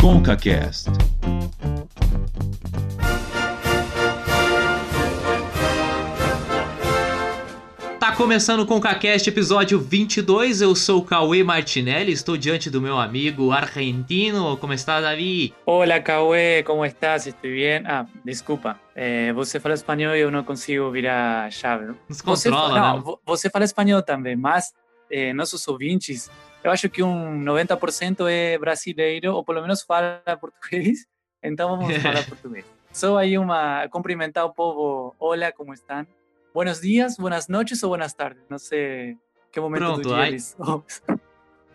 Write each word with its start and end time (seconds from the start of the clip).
ConcaCast. 0.00 0.88
Tá 7.98 8.16
começando 8.16 8.64
com 8.66 8.76
o 8.76 8.80
ConcaCast 8.80 9.28
episódio 9.28 9.78
22. 9.78 10.62
Eu 10.62 10.74
sou 10.74 11.00
o 11.00 11.04
Cauê 11.04 11.44
Martinelli, 11.44 12.12
estou 12.12 12.38
diante 12.38 12.70
do 12.70 12.80
meu 12.80 12.98
amigo 12.98 13.52
argentino. 13.52 14.56
Como 14.56 14.72
está, 14.72 15.02
Davi? 15.02 15.52
Hola, 15.66 16.00
Cauê, 16.00 16.62
como 16.62 16.82
estás? 16.86 17.26
Estou 17.26 17.50
bem? 17.50 17.82
Ah, 17.84 18.06
desculpa. 18.24 18.80
É, 18.94 19.34
você 19.34 19.60
fala 19.60 19.74
espanhol 19.74 20.16
e 20.16 20.20
eu 20.20 20.30
não 20.30 20.42
consigo 20.42 20.90
virar 20.90 21.44
a 21.44 21.50
chave. 21.50 21.94
Nos 22.08 22.22
controla, 22.22 22.68
você, 22.68 22.74
né? 22.74 22.80
não, 22.80 23.18
você 23.26 23.50
fala 23.50 23.66
espanhol 23.66 24.00
também, 24.00 24.34
mas 24.34 24.72
é, 25.10 25.34
nossos 25.34 25.68
ouvintes, 25.68 26.30
eu 26.62 26.70
acho 26.70 26.88
que 26.88 27.02
um 27.02 27.42
90% 27.42 28.26
é 28.28 28.58
brasileiro, 28.58 29.34
ou 29.34 29.44
pelo 29.44 29.60
menos 29.62 29.82
fala 29.82 30.22
português, 30.40 31.06
então 31.42 31.76
vamos 31.76 31.96
falar 32.02 32.24
português. 32.26 32.64
Só 32.92 33.16
aí 33.16 33.38
uma 33.38 33.88
cumprimentar 33.88 34.44
o 34.44 34.52
povo. 34.52 35.14
Olá, 35.18 35.52
como 35.52 35.72
estão? 35.72 36.06
Buenos 36.52 36.80
dias, 36.80 37.16
buenas 37.16 37.46
noches 37.46 37.80
ou 37.84 37.90
buenas 37.90 38.12
tardes. 38.12 38.42
Não 38.50 38.58
sei 38.58 39.16
que 39.52 39.60
momento 39.60 39.80
Pronto, 39.84 40.02
do 40.02 40.08
dia 40.08 40.18
aí- 40.18 40.28
eles. 40.30 40.56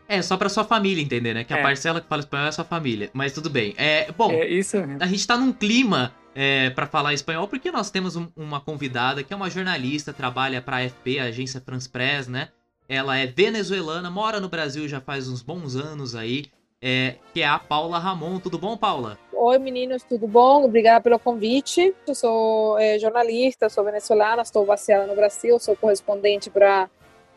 É 0.07 0.21
só 0.21 0.37
pra 0.37 0.49
sua 0.49 0.63
família 0.63 1.01
entender, 1.01 1.33
né? 1.33 1.43
Que 1.43 1.51
a 1.51 1.57
É. 1.57 1.63
parcela 1.63 1.99
que 1.99 2.07
fala 2.07 2.19
espanhol 2.19 2.45
é 2.45 2.49
a 2.49 2.51
sua 2.51 2.63
família. 2.63 3.09
Mas 3.11 3.33
tudo 3.33 3.49
bem. 3.49 3.73
É, 3.75 4.11
bom, 4.11 4.29
É 4.31 4.47
isso 4.47 4.77
mesmo. 4.77 5.01
a 5.01 5.07
gente 5.07 5.25
tá 5.25 5.35
num 5.35 5.51
clima 5.51 6.13
é, 6.35 6.69
para 6.69 6.85
falar 6.85 7.11
espanhol 7.15 7.47
porque 7.47 7.71
nós 7.71 7.89
temos 7.89 8.15
um- 8.15 8.29
uma 8.35 8.61
convidada 8.61 9.23
que 9.23 9.33
é 9.33 9.35
uma 9.35 9.49
jornalista, 9.49 10.13
trabalha 10.13 10.61
pra 10.61 10.77
AFP, 10.77 11.17
a 11.17 11.23
agência 11.23 11.59
France 11.59 11.89
Press, 11.89 12.27
né? 12.27 12.49
Ela 12.87 13.17
é 13.17 13.25
venezuelana, 13.25 14.11
mora 14.11 14.39
no 14.39 14.47
Brasil 14.47 14.87
já 14.87 15.01
faz 15.01 15.27
uns 15.27 15.41
bons 15.41 15.75
anos 15.75 16.15
aí, 16.15 16.45
é, 16.81 17.15
que 17.33 17.41
é 17.41 17.47
a 17.47 17.57
Paula 17.57 17.97
Ramon. 17.97 18.39
Tudo 18.39 18.59
bom, 18.59 18.77
Paula? 18.77 19.17
Oi, 19.33 19.57
meninos, 19.59 20.03
tudo 20.03 20.27
bom? 20.27 20.63
Obrigada 20.63 21.01
pelo 21.01 21.19
convite. 21.19 21.93
Eu 22.07 22.15
sou 22.15 22.79
eh, 22.79 22.97
jornalista, 22.99 23.69
sou 23.69 23.83
venezuelana, 23.83 24.41
estou 24.41 24.65
baseada 24.65 25.05
no 25.05 25.15
Brasil, 25.15 25.59
sou 25.59 25.75
correspondente 25.75 26.49
para 26.49 26.89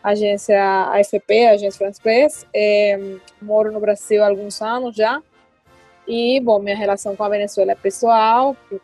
a 0.03 0.11
agência 0.11 0.59
AFP, 0.93 1.47
a 1.47 1.51
agência 1.53 1.79
France 1.79 2.01
Press. 2.01 2.47
Eh, 2.55 3.17
moro 3.43 3.73
no 3.73 3.81
Brasil 3.81 4.23
há 4.23 4.29
alguns 4.29 4.63
anos 4.63 4.95
já. 4.95 5.23
E, 6.07 6.41
bom, 6.41 6.59
minha 6.59 6.77
relação 6.77 7.15
com 7.17 7.25
a 7.25 7.29
Venezuela 7.29 7.73
é 7.73 7.75
pessoal, 7.75 8.57
por 8.69 8.81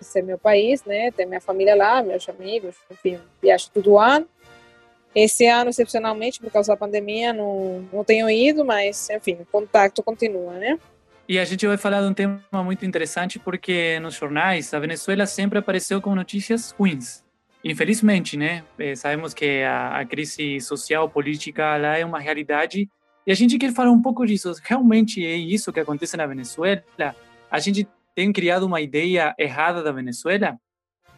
ser 0.00 0.22
meu 0.22 0.38
país, 0.38 0.84
né? 0.84 1.10
Tem 1.10 1.26
minha 1.26 1.40
família 1.40 1.74
lá, 1.74 2.02
meus 2.02 2.28
amigos, 2.28 2.76
enfim, 2.90 3.18
viajo 3.42 3.70
todo 3.72 3.98
ano. 3.98 4.26
Esse 5.14 5.46
ano, 5.46 5.70
excepcionalmente, 5.70 6.40
por 6.40 6.50
causa 6.50 6.72
da 6.72 6.76
pandemia, 6.76 7.32
não, 7.32 7.88
não 7.92 8.04
tenho 8.04 8.28
ido, 8.28 8.64
mas, 8.64 9.08
enfim, 9.10 9.38
o 9.40 9.46
contato 9.46 10.02
continua, 10.02 10.54
né? 10.54 10.78
E 11.28 11.38
a 11.38 11.44
gente 11.44 11.66
vai 11.66 11.76
falar 11.76 12.00
de 12.00 12.06
um 12.06 12.14
tema 12.14 12.40
muito 12.64 12.86
interessante 12.86 13.38
porque 13.38 13.98
nos 14.00 14.14
jornais 14.14 14.72
a 14.72 14.78
Venezuela 14.78 15.26
sempre 15.26 15.58
apareceu 15.58 16.00
com 16.00 16.14
notícias 16.14 16.70
ruins. 16.70 17.22
Infelizmente, 17.62 18.36
né? 18.36 18.64
Eh, 18.78 18.94
sabemos 18.94 19.34
que 19.34 19.62
a, 19.62 19.98
a 19.98 20.06
crise 20.06 20.60
social, 20.60 21.08
política 21.10 21.76
lá 21.76 21.98
é 21.98 22.04
uma 22.04 22.18
realidade 22.18 22.88
e 23.26 23.30
a 23.30 23.34
gente 23.34 23.58
quer 23.58 23.74
falar 23.74 23.90
um 23.90 24.00
pouco 24.00 24.24
disso. 24.24 24.54
Realmente 24.62 25.22
é 25.22 25.36
isso 25.36 25.70
que 25.70 25.80
acontece 25.80 26.16
na 26.16 26.26
Venezuela? 26.26 26.82
A 27.50 27.58
gente 27.58 27.86
tem 28.14 28.32
criado 28.32 28.62
uma 28.62 28.80
ideia 28.80 29.34
errada 29.38 29.82
da 29.82 29.92
Venezuela? 29.92 30.58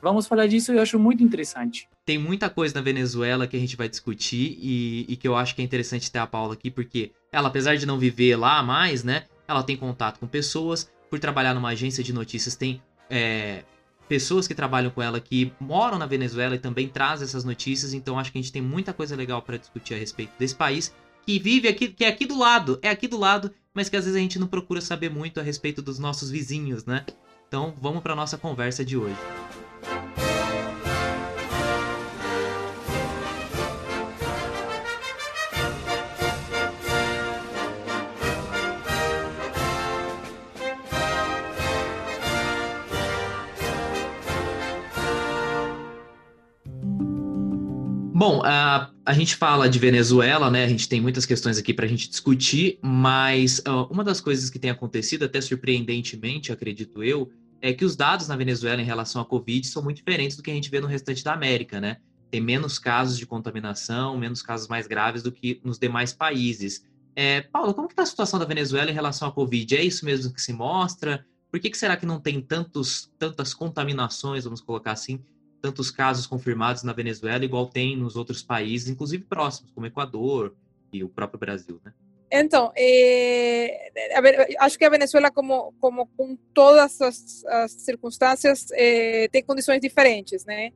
Vamos 0.02 0.26
falar 0.26 0.48
disso 0.48 0.72
e 0.72 0.76
eu 0.76 0.82
acho 0.82 0.98
muito 0.98 1.22
interessante. 1.22 1.88
Tem 2.10 2.18
muita 2.18 2.50
coisa 2.50 2.74
na 2.74 2.80
Venezuela 2.80 3.46
que 3.46 3.56
a 3.56 3.60
gente 3.60 3.76
vai 3.76 3.88
discutir 3.88 4.58
e, 4.60 5.06
e 5.08 5.16
que 5.16 5.28
eu 5.28 5.36
acho 5.36 5.54
que 5.54 5.62
é 5.62 5.64
interessante 5.64 6.10
ter 6.10 6.18
a 6.18 6.26
Paula 6.26 6.54
aqui, 6.54 6.68
porque 6.68 7.12
ela, 7.30 7.46
apesar 7.46 7.76
de 7.76 7.86
não 7.86 8.00
viver 8.00 8.34
lá 8.34 8.60
mais, 8.64 9.04
né? 9.04 9.26
Ela 9.46 9.62
tem 9.62 9.76
contato 9.76 10.18
com 10.18 10.26
pessoas, 10.26 10.90
por 11.08 11.20
trabalhar 11.20 11.54
numa 11.54 11.68
agência 11.68 12.02
de 12.02 12.12
notícias, 12.12 12.56
tem 12.56 12.82
é, 13.08 13.62
pessoas 14.08 14.48
que 14.48 14.56
trabalham 14.56 14.90
com 14.90 15.00
ela 15.00 15.20
que 15.20 15.52
moram 15.60 16.00
na 16.00 16.06
Venezuela 16.06 16.56
e 16.56 16.58
também 16.58 16.88
trazem 16.88 17.24
essas 17.24 17.44
notícias, 17.44 17.94
então 17.94 18.18
acho 18.18 18.32
que 18.32 18.38
a 18.38 18.42
gente 18.42 18.50
tem 18.50 18.60
muita 18.60 18.92
coisa 18.92 19.14
legal 19.14 19.40
para 19.40 19.56
discutir 19.56 19.94
a 19.94 19.96
respeito 19.96 20.32
desse 20.36 20.56
país 20.56 20.92
que 21.24 21.38
vive 21.38 21.68
aqui, 21.68 21.90
que 21.90 22.04
é 22.04 22.08
aqui 22.08 22.26
do 22.26 22.36
lado, 22.36 22.76
é 22.82 22.90
aqui 22.90 23.06
do 23.06 23.20
lado, 23.20 23.52
mas 23.72 23.88
que 23.88 23.96
às 23.96 24.04
vezes 24.04 24.18
a 24.18 24.20
gente 24.20 24.36
não 24.36 24.48
procura 24.48 24.80
saber 24.80 25.10
muito 25.10 25.38
a 25.38 25.44
respeito 25.44 25.80
dos 25.80 26.00
nossos 26.00 26.28
vizinhos, 26.28 26.84
né? 26.84 27.06
Então 27.46 27.72
vamos 27.80 28.02
para 28.02 28.16
nossa 28.16 28.36
conversa 28.36 28.84
de 28.84 28.96
hoje. 28.96 29.14
Bom, 48.20 48.42
a, 48.44 48.90
a 49.06 49.14
gente 49.14 49.34
fala 49.34 49.66
de 49.66 49.78
Venezuela, 49.78 50.50
né? 50.50 50.62
A 50.62 50.68
gente 50.68 50.86
tem 50.86 51.00
muitas 51.00 51.24
questões 51.24 51.56
aqui 51.56 51.72
para 51.72 51.86
a 51.86 51.88
gente 51.88 52.06
discutir, 52.06 52.78
mas 52.82 53.62
ah, 53.64 53.84
uma 53.84 54.04
das 54.04 54.20
coisas 54.20 54.50
que 54.50 54.58
tem 54.58 54.70
acontecido, 54.70 55.24
até 55.24 55.40
surpreendentemente, 55.40 56.52
acredito 56.52 57.02
eu, 57.02 57.32
é 57.62 57.72
que 57.72 57.82
os 57.82 57.96
dados 57.96 58.28
na 58.28 58.36
Venezuela 58.36 58.82
em 58.82 58.84
relação 58.84 59.22
à 59.22 59.24
Covid 59.24 59.66
são 59.66 59.82
muito 59.82 59.96
diferentes 59.96 60.36
do 60.36 60.42
que 60.42 60.50
a 60.50 60.54
gente 60.54 60.70
vê 60.70 60.82
no 60.82 60.86
restante 60.86 61.24
da 61.24 61.32
América, 61.32 61.80
né? 61.80 61.96
Tem 62.30 62.42
menos 62.42 62.78
casos 62.78 63.16
de 63.16 63.24
contaminação, 63.24 64.18
menos 64.18 64.42
casos 64.42 64.68
mais 64.68 64.86
graves 64.86 65.22
do 65.22 65.32
que 65.32 65.58
nos 65.64 65.78
demais 65.78 66.12
países. 66.12 66.84
É, 67.16 67.40
Paulo, 67.40 67.72
como 67.72 67.88
está 67.88 68.02
a 68.02 68.06
situação 68.06 68.38
da 68.38 68.44
Venezuela 68.44 68.90
em 68.90 68.94
relação 68.94 69.28
à 69.28 69.32
Covid? 69.32 69.78
É 69.78 69.82
isso 69.82 70.04
mesmo 70.04 70.30
que 70.30 70.42
se 70.42 70.52
mostra? 70.52 71.24
Por 71.50 71.58
que, 71.58 71.70
que 71.70 71.78
será 71.78 71.96
que 71.96 72.04
não 72.04 72.20
tem 72.20 72.42
tantos, 72.42 73.10
tantas 73.18 73.54
contaminações, 73.54 74.44
vamos 74.44 74.60
colocar 74.60 74.92
assim, 74.92 75.20
tantos 75.60 75.90
casos 75.90 76.26
confirmados 76.26 76.82
na 76.82 76.92
Venezuela, 76.92 77.44
igual 77.44 77.66
tem 77.66 77.96
nos 77.96 78.16
outros 78.16 78.42
países, 78.42 78.88
inclusive 78.88 79.24
próximos, 79.24 79.70
como 79.72 79.86
Equador 79.86 80.54
e 80.92 81.04
o 81.04 81.08
próprio 81.08 81.38
Brasil, 81.38 81.80
né? 81.84 81.92
Então, 82.32 82.72
eh, 82.76 83.90
a 84.14 84.20
ver, 84.20 84.56
acho 84.60 84.78
que 84.78 84.84
a 84.84 84.90
Venezuela, 84.90 85.32
como, 85.32 85.74
como 85.80 86.06
com 86.16 86.36
todas 86.54 87.00
as, 87.00 87.44
as 87.44 87.72
circunstâncias, 87.72 88.68
eh, 88.72 89.28
tem 89.32 89.42
condições 89.42 89.80
diferentes, 89.80 90.44
né? 90.44 90.70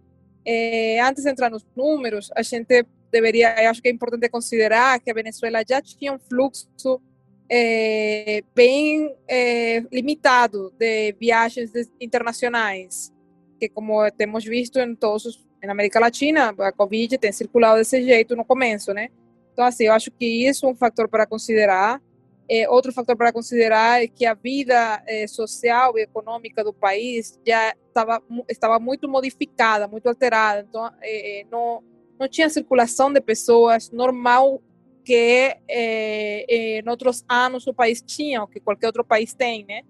Eh, 0.45 1.01
antes 1.01 1.23
de 1.23 1.31
entrar 1.31 1.51
nos 1.51 1.65
números, 1.77 2.31
a 2.35 2.43
gente 2.43 2.85
deveria, 3.11 3.71
acho 3.71 3.81
que 3.81 3.89
é 3.89 3.93
importante 3.93 4.29
considerar 4.29 5.01
que 5.01 5.11
a 5.11 5.15
Venezuela 5.15 5.63
já 5.67 5.81
tinha 5.81 6.13
um 6.13 6.19
fluxo 6.19 7.01
eh, 7.49 8.43
bem 8.55 9.15
eh, 9.29 9.85
limitado 9.93 10.73
de 10.79 11.13
viagens 11.13 11.71
internacionais, 12.01 13.13
que 13.59 13.69
como 13.69 14.11
temos 14.13 14.45
visto 14.45 14.79
em 14.79 14.95
todos 14.95 15.25
os, 15.27 15.47
na 15.63 15.73
América 15.73 16.01
Latina, 16.01 16.55
a 16.59 16.73
Covid 16.73 17.19
tem 17.19 17.33
circulado 17.33 17.79
desse 17.79 18.03
jeito 18.03 18.37
no 18.37 18.45
começo, 18.45 18.93
né? 18.93 19.09
Então, 19.53 19.65
assim, 19.65 19.85
eu 19.85 19.93
acho 19.93 20.11
que 20.11 20.27
isso 20.27 20.67
é 20.67 20.69
um 20.69 20.75
fator 20.75 21.09
para 21.09 21.27
considerar. 21.27 22.03
É, 22.51 22.69
outro 22.69 22.93
fator 22.93 23.17
para 23.17 23.33
considerar 23.33 24.03
é 24.03 24.07
que 24.07 24.27
a 24.27 24.35
vida 24.35 25.03
eh, 25.07 25.27
social 25.27 25.97
e 25.97 26.03
econômica 26.03 26.63
do 26.63 26.75
país 26.75 27.41
já 27.47 27.75
estava, 27.89 28.23
estava 28.51 28.79
muito 28.79 29.09
modificada, 29.09 29.89
muito 29.89 30.07
alterada. 30.09 30.67
Então, 30.69 30.87
eh, 31.01 31.41
eh, 31.41 31.47
não, 31.51 31.83
não 32.19 32.29
tinha 32.29 32.51
circulação 32.51 33.11
de 33.11 33.21
pessoas 33.21 33.91
normal 33.91 34.61
que 35.05 35.57
eh, 35.69 36.45
eh, 36.49 36.81
em 36.81 36.89
outros 36.89 37.25
anos 37.29 37.67
o 37.67 37.75
país 37.75 38.03
tinha, 38.03 38.41
ou 38.41 38.49
que 38.49 38.59
qualquer 38.59 38.87
outro 38.87 39.05
país 39.05 39.35
tem, 39.35 39.65
né? 39.67 39.83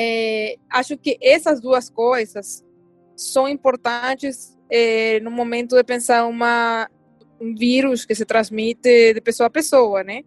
Eh, 0.00 0.56
acho 0.70 0.96
que 0.96 1.18
essas 1.20 1.60
duas 1.60 1.90
coisas 1.90 2.64
são 3.16 3.48
importantes 3.48 4.56
eh, 4.70 5.18
no 5.20 5.30
momento 5.30 5.74
de 5.74 5.82
pensar 5.82 6.24
uma 6.26 6.88
um 7.40 7.54
vírus 7.54 8.04
que 8.04 8.14
se 8.14 8.24
transmite 8.24 9.14
de 9.14 9.20
pessoa 9.20 9.46
a 9.48 9.50
pessoa, 9.50 10.04
né? 10.04 10.22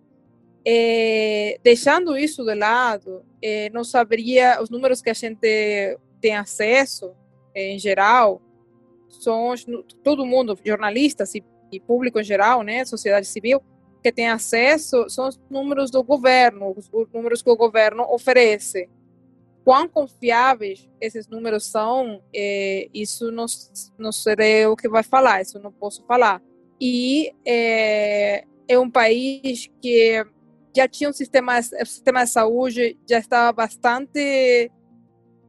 Eh, 0.66 1.58
deixando 1.64 2.18
isso 2.18 2.44
de 2.44 2.54
lado, 2.54 3.24
eh, 3.42 3.70
não 3.74 3.84
saberia 3.84 4.62
os 4.62 4.70
números 4.70 5.02
que 5.02 5.10
a 5.10 5.14
gente 5.14 5.40
tem 6.20 6.36
acesso 6.36 7.14
eh, 7.56 7.72
em 7.72 7.80
geral 7.80 8.42
são 9.10 9.54
todo 10.04 10.26
mundo, 10.26 10.58
jornalistas 10.64 11.34
e, 11.36 11.44
e 11.72 11.80
público 11.80 12.20
em 12.20 12.24
geral, 12.24 12.62
né, 12.62 12.86
sociedade 12.86 13.28
civil, 13.28 13.62
que 14.04 14.12
tem 14.12 14.30
acesso 14.30 15.10
são 15.10 15.28
os 15.28 15.40
números 15.50 15.92
do 15.92 16.04
governo, 16.04 16.74
os 16.76 16.90
números 17.14 17.42
que 17.42 17.50
o 17.50 17.56
governo 17.56 18.04
oferece. 18.04 18.90
Quão 19.64 19.88
confiáveis 19.88 20.90
esses 21.00 21.28
números 21.28 21.66
são, 21.68 22.22
eh, 22.34 22.90
isso 22.94 23.32
não, 23.32 23.46
não 23.98 24.12
serei 24.12 24.66
eu 24.66 24.76
que 24.76 24.90
vai 24.90 25.04
falar, 25.04 25.42
isso 25.42 25.60
não 25.60 25.72
posso 25.72 26.04
falar. 26.06 26.42
E 26.80 27.32
é, 27.46 28.44
é 28.68 28.80
um 28.80 28.90
país 28.90 29.70
que 29.82 30.26
já 30.76 30.88
tinha 30.88 31.10
um 31.10 31.14
sistema, 31.14 31.60
o 31.60 31.86
sistema 31.86 32.24
de 32.24 32.32
saúde 32.32 32.98
já 33.08 33.20
estava 33.20 33.52
bastante 33.52 34.72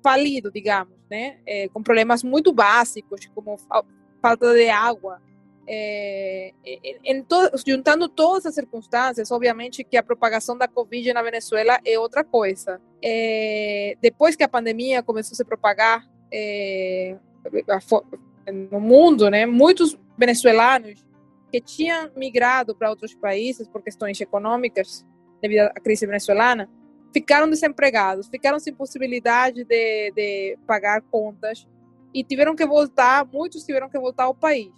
falido, 0.03 0.50
digamos, 0.50 0.99
né? 1.11 1.38
É, 1.47 1.69
com 1.69 1.82
problemas 1.82 2.23
muito 2.23 2.53
básicos, 2.53 3.26
como 3.35 3.56
fa- 3.56 3.85
falta 4.20 4.53
de 4.53 4.69
água, 4.69 5.23
é, 5.75 6.53
em 7.03 7.23
to, 7.23 7.51
juntando 7.67 8.07
todas 8.09 8.45
as 8.45 8.55
circunstâncias, 8.55 9.31
obviamente 9.31 9.83
que 9.83 9.97
a 9.97 10.03
propagação 10.03 10.59
da 10.59 10.69
Covid 10.69 11.15
na 11.15 11.23
Venezuela 11.23 11.79
é 11.83 11.99
outra 11.99 12.23
coisa. 12.23 12.79
É, 13.03 13.97
depois 14.03 14.37
que 14.37 14.43
a 14.43 14.49
pandemia 14.49 15.03
começou 15.03 15.33
a 15.35 15.37
se 15.37 15.45
propagar 15.45 16.07
no 18.71 18.81
mundo, 18.81 19.31
né, 19.31 19.47
muitos 19.47 19.99
venezuelanos 20.19 21.07
que 21.51 21.61
tinham 21.61 22.11
migrado 22.17 22.75
para 22.75 22.91
outros 22.91 23.15
países 23.15 23.67
por 23.67 23.83
questões 23.83 24.21
econômicas 24.21 25.07
devido 25.41 25.61
à 25.61 25.81
crise 25.81 26.07
venezuelana 26.07 26.69
ficaram 27.13 27.49
desempregados, 27.49 28.29
ficaram 28.29 28.59
sem 28.59 28.75
possibilidade 28.75 29.65
de, 29.65 30.11
de 30.13 30.59
pagar 30.67 31.03
contas 31.03 31.67
e 32.15 32.25
tiveram 32.25 32.57
que 32.57 32.67
voltar, 32.67 33.27
muitos 33.27 33.65
tiveram 33.65 33.89
que 33.89 33.99
voltar 33.99 34.25
ao 34.25 34.35
país. 34.35 34.71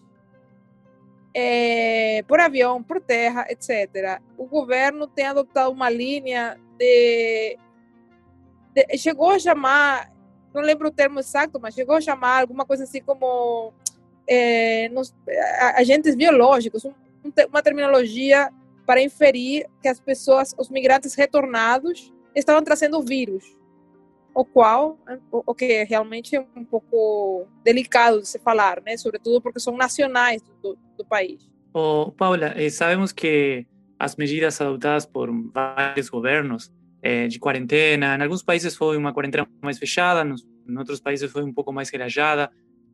É, 1.36 2.22
por 2.28 2.38
avião, 2.38 2.82
por 2.82 3.00
terra, 3.00 3.44
etc. 3.48 4.20
O 4.38 4.46
governo 4.46 5.06
tem 5.06 5.26
adotado 5.26 5.70
uma 5.72 5.90
linha 5.90 6.56
de, 6.78 7.58
de, 8.72 8.96
chegou 8.96 9.30
a 9.30 9.38
chamar, 9.38 10.12
não 10.54 10.62
lembro 10.62 10.88
o 10.88 10.92
termo 10.92 11.18
exato, 11.18 11.58
mas 11.60 11.74
chegou 11.74 11.96
a 11.96 12.00
chamar 12.00 12.42
alguma 12.42 12.64
coisa 12.64 12.84
assim 12.84 13.02
como 13.02 13.72
é, 14.28 14.88
nos, 14.90 15.12
agentes 15.74 16.14
biológicos, 16.14 16.84
um, 16.84 16.92
uma 17.48 17.62
terminologia 17.62 18.48
para 18.86 19.02
inferir 19.02 19.66
que 19.82 19.88
as 19.88 19.98
pessoas, 19.98 20.54
os 20.56 20.68
migrantes 20.68 21.14
retornados, 21.14 22.12
estavam 22.34 22.62
trazendo 22.62 22.98
o 22.98 23.02
vírus 23.02 23.56
o 24.34 24.44
qual 24.44 24.98
o 25.30 25.54
que 25.54 25.84
realmente 25.84 26.34
é 26.34 26.40
um 26.56 26.64
pouco 26.64 27.46
delicado 27.62 28.20
de 28.20 28.28
se 28.28 28.38
falar, 28.38 28.82
né? 28.84 28.96
Sobretudo 28.96 29.40
porque 29.40 29.60
são 29.60 29.76
nacionais 29.76 30.42
do, 30.62 30.76
do 30.98 31.04
país. 31.04 31.48
Oh, 31.72 32.12
Paula, 32.12 32.52
eh, 32.56 32.70
sabemos 32.70 33.12
que 33.12 33.66
as 33.98 34.16
medidas 34.16 34.60
adotadas 34.60 35.06
por 35.06 35.30
vários 35.52 36.08
governos 36.08 36.72
eh, 37.02 37.28
de 37.28 37.38
quarentena, 37.38 38.16
em 38.16 38.22
alguns 38.22 38.42
países 38.42 38.76
foi 38.76 38.96
uma 38.96 39.12
quarentena 39.12 39.46
mais 39.62 39.78
fechada, 39.78 40.24
nos, 40.24 40.44
em 40.68 40.76
outros 40.76 41.00
países 41.00 41.30
foi 41.30 41.44
um 41.44 41.52
pouco 41.52 41.72
mais 41.72 41.88
relajada. 41.90 42.50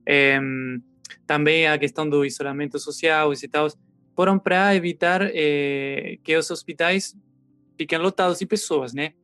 Eh, 0.07 0.39
também 1.27 1.67
a 1.67 1.79
questão 1.79 2.09
do 2.09 2.25
isolamento 2.25 2.79
social 2.79 3.33
e 3.33 3.49
tal, 3.49 3.69
foram 4.15 4.39
para 4.39 4.75
evitar 4.75 5.23
eh, 5.33 6.19
que 6.23 6.37
os 6.37 6.51
hospitais 6.51 7.17
fiquem 7.79 7.99
lotados 7.99 8.39
de 8.39 8.47
pessoas, 8.47 8.93
né? 8.93 9.15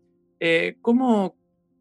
Eh, 0.41 0.75
como 0.81 1.35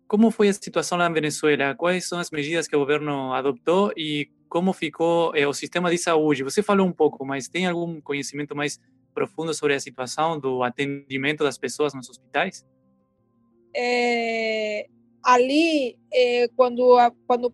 como 0.08 0.30
foi 0.32 0.50
a 0.50 0.54
situação 0.54 0.98
lá 0.98 1.10
na 1.10 1.14
Venezuela? 1.14 1.76
Quais 1.76 2.08
são 2.08 2.20
as 2.20 2.30
medidas 2.30 2.68
que 2.68 2.76
o 2.76 2.80
governo 2.80 3.34
adotou 3.34 3.92
e 3.98 4.30
como 4.48 4.72
ficou 4.72 5.36
eh, 5.36 5.48
o 5.48 5.54
sistema 5.54 5.90
de 5.90 5.98
saúde? 5.98 6.44
Você 6.44 6.62
falou 6.62 6.88
um 6.88 6.92
pouco, 6.92 7.26
mas 7.26 7.48
tem 7.48 7.66
algum 7.66 8.00
conhecimento 8.00 8.56
mais 8.56 8.80
profundo 9.14 9.54
sobre 9.54 9.74
a 9.74 9.80
situação 9.80 10.40
do 10.40 10.62
atendimento 10.62 11.44
das 11.44 11.58
pessoas 11.58 11.94
nos 11.94 12.10
hospitais? 12.10 12.66
É, 13.76 14.88
ali, 15.24 15.98
é, 16.14 16.48
quando, 16.56 16.98
quando, 17.26 17.54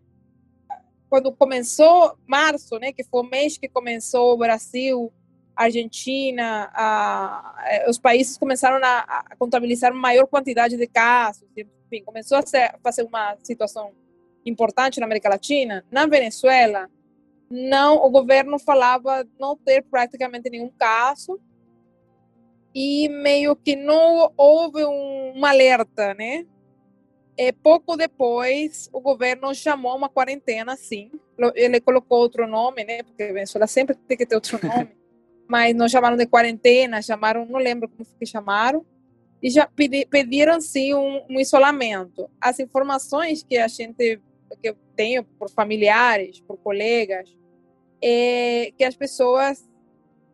quando 1.10 1.32
começou 1.32 2.18
março, 2.28 2.78
né, 2.80 2.92
que 2.92 3.04
foi 3.04 3.22
o 3.22 3.30
mês 3.30 3.58
que 3.58 3.70
começou 3.70 4.34
o 4.34 4.38
Brasil, 4.38 5.12
Argentina, 5.56 6.70
a, 6.74 7.86
a, 7.86 7.90
os 7.90 7.98
países 7.98 8.38
começaram 8.38 8.84
a, 8.84 9.00
a 9.00 9.36
contabilizar 9.38 9.94
maior 9.94 10.28
quantidade 10.28 10.76
de 10.76 10.88
casos, 10.88 11.48
enfim, 11.92 12.04
começou 12.06 12.38
a 12.38 12.46
ser, 12.46 12.74
fazer 12.82 13.04
uma 13.04 13.36
situação 13.44 13.92
importante 14.46 15.00
na 15.00 15.06
América 15.06 15.30
Latina, 15.30 15.86
na 15.92 16.06
Venezuela, 16.06 16.90
não, 17.50 17.98
o 17.98 18.10
governo 18.10 18.58
falava 18.58 19.28
não 19.38 19.58
ter 19.58 19.84
praticamente 19.84 20.50
nenhum 20.50 20.70
caso 20.70 21.38
e 22.74 23.10
meio 23.10 23.56
que 23.58 23.76
não 23.76 24.32
houve 24.38 24.86
um, 24.86 25.34
um 25.36 25.46
alerta, 25.46 26.14
né? 26.14 26.46
E 27.38 27.52
pouco 27.52 27.98
depois, 27.98 28.90
o 28.94 29.02
governo 29.02 29.54
chamou 29.54 29.98
uma 29.98 30.08
quarentena, 30.08 30.78
sim. 30.78 31.12
Ele 31.56 31.82
colocou 31.82 32.20
outro 32.20 32.48
nome, 32.48 32.86
né? 32.86 33.04
Porque 33.04 33.24
a 33.24 33.34
Venezuela 33.34 33.68
sempre 33.68 33.96
tem 33.96 34.18
que 34.18 34.26
ter 34.26 34.36
outro 34.36 34.58
nome. 34.66 34.90
Mas 35.46 35.76
não 35.76 35.90
chamaram 35.90 36.16
de 36.16 36.26
quarentena, 36.26 37.02
chamaram, 37.02 37.46
não 37.46 37.60
lembro 37.60 37.90
como 37.90 38.08
que 38.18 38.26
chamaram 38.26 38.86
e 39.42 39.50
já 39.50 39.66
pedi, 39.68 40.06
pediram 40.06 40.62
sim 40.62 40.94
um, 40.94 41.26
um, 41.30 41.40
isolamento. 41.40 42.30
As 42.40 42.60
informações 42.60 43.44
que 43.44 43.58
a 43.58 43.68
gente 43.68 44.22
que 44.62 44.70
eu 44.70 44.76
tenho 44.96 45.24
por 45.24 45.50
familiares, 45.50 46.42
por 46.42 46.58
colegas, 46.58 47.36
é 48.04 48.72
que 48.78 48.84
as 48.84 48.96
pessoas 48.96 49.68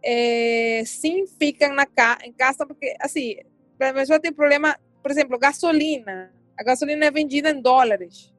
é, 0.03 0.83
sim 0.85 1.25
ficam 1.27 1.73
na 1.73 1.85
ca, 1.85 2.17
em 2.23 2.33
casa 2.33 2.65
porque 2.65 2.95
assim, 2.99 3.35
a 3.79 3.93
pessoa 3.93 4.19
tem 4.19 4.33
problema, 4.33 4.77
por 5.01 5.11
exemplo, 5.11 5.37
gasolina. 5.37 6.33
A 6.57 6.63
gasolina 6.63 7.05
é 7.05 7.11
vendida 7.11 7.51
em 7.51 7.61
dólares. 7.61 8.33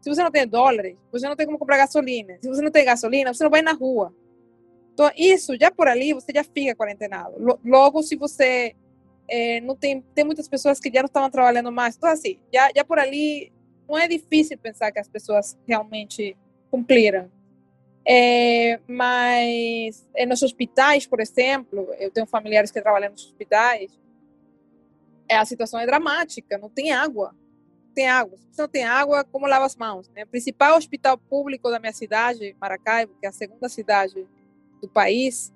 Se 0.00 0.08
você 0.08 0.22
não 0.22 0.30
tem 0.30 0.46
dólares, 0.46 0.96
você 1.10 1.28
não 1.28 1.34
tem 1.34 1.46
como 1.46 1.58
comprar 1.58 1.78
gasolina. 1.78 2.38
Se 2.40 2.48
você 2.48 2.62
não 2.62 2.70
tem 2.70 2.84
gasolina, 2.84 3.34
você 3.34 3.42
não 3.42 3.50
vai 3.50 3.62
na 3.62 3.72
rua. 3.72 4.14
Então, 4.92 5.10
isso, 5.16 5.56
já 5.58 5.72
por 5.72 5.88
ali, 5.88 6.12
você 6.12 6.30
já 6.32 6.44
fica 6.44 6.76
quarentenado. 6.76 7.34
Logo, 7.64 8.02
se 8.02 8.14
você 8.14 8.76
é, 9.28 9.60
não 9.60 9.76
tem, 9.76 10.02
tem 10.14 10.24
muitas 10.24 10.48
pessoas 10.48 10.78
que 10.78 10.90
já 10.92 11.00
não 11.00 11.06
estavam 11.06 11.30
trabalhando 11.30 11.72
mais. 11.72 11.96
Então, 11.96 12.08
assim, 12.08 12.38
já, 12.52 12.70
já 12.74 12.84
por 12.84 12.98
ali, 12.98 13.52
não 13.88 13.98
é 13.98 14.06
difícil 14.06 14.58
pensar 14.58 14.92
que 14.92 14.98
as 14.98 15.08
pessoas 15.08 15.56
realmente 15.66 16.36
cumpriram. 16.70 17.30
É, 18.06 18.78
mas 18.86 20.06
é, 20.14 20.26
nos 20.26 20.42
hospitais, 20.42 21.06
por 21.06 21.20
exemplo, 21.20 21.88
eu 21.98 22.10
tenho 22.10 22.26
familiares 22.26 22.70
que 22.70 22.80
trabalham 22.80 23.10
nos 23.10 23.24
hospitais, 23.24 23.98
é, 25.28 25.36
a 25.36 25.44
situação 25.44 25.80
é 25.80 25.86
dramática, 25.86 26.58
não 26.58 26.68
tem 26.68 26.92
água. 26.92 27.34
Tem 27.94 28.08
água. 28.08 28.36
Se 28.50 28.60
não 28.60 28.68
tem 28.68 28.84
água, 28.84 29.24
como 29.24 29.46
lava 29.46 29.64
as 29.64 29.76
mãos? 29.76 30.10
Né? 30.10 30.24
O 30.24 30.26
principal 30.26 30.76
hospital 30.76 31.16
público 31.16 31.70
da 31.70 31.78
minha 31.78 31.92
cidade, 31.92 32.54
Maracaibo, 32.60 33.14
que 33.18 33.24
é 33.24 33.28
a 33.28 33.32
segunda 33.32 33.68
cidade 33.68 34.26
do 34.82 34.88
país, 34.88 35.52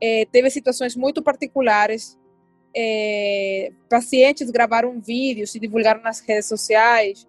é, 0.00 0.26
teve 0.26 0.50
situações 0.50 0.96
muito 0.96 1.22
particulares 1.22 2.18
é, 2.74 3.72
pacientes 3.88 4.50
gravaram 4.50 5.00
vídeos 5.00 5.54
e 5.54 5.60
divulgaram 5.60 6.02
nas 6.02 6.20
redes 6.20 6.46
sociais 6.46 7.26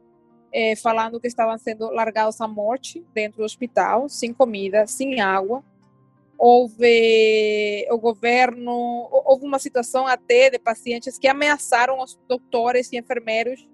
é, 0.55 0.73
falando 0.73 1.19
que 1.19 1.27
estavam 1.27 1.57
sendo 1.57 1.91
largados 1.91 2.39
à 2.39 2.47
morte 2.47 3.05
dentro 3.13 3.39
do 3.39 3.43
hospital, 3.43 4.07
sem 4.07 4.33
comida, 4.33 4.87
sem 4.87 5.19
água. 5.19 5.61
Houve 6.37 7.85
o 7.91 7.97
governo, 7.97 8.71
houve 9.25 9.45
uma 9.45 9.59
situação 9.59 10.07
até 10.07 10.49
de 10.49 10.57
pacientes 10.57 11.17
que 11.17 11.27
ameaçaram 11.27 12.01
os 12.01 12.17
doutores 12.25 12.89
e 12.93 12.97
enfermeiros, 12.97 13.67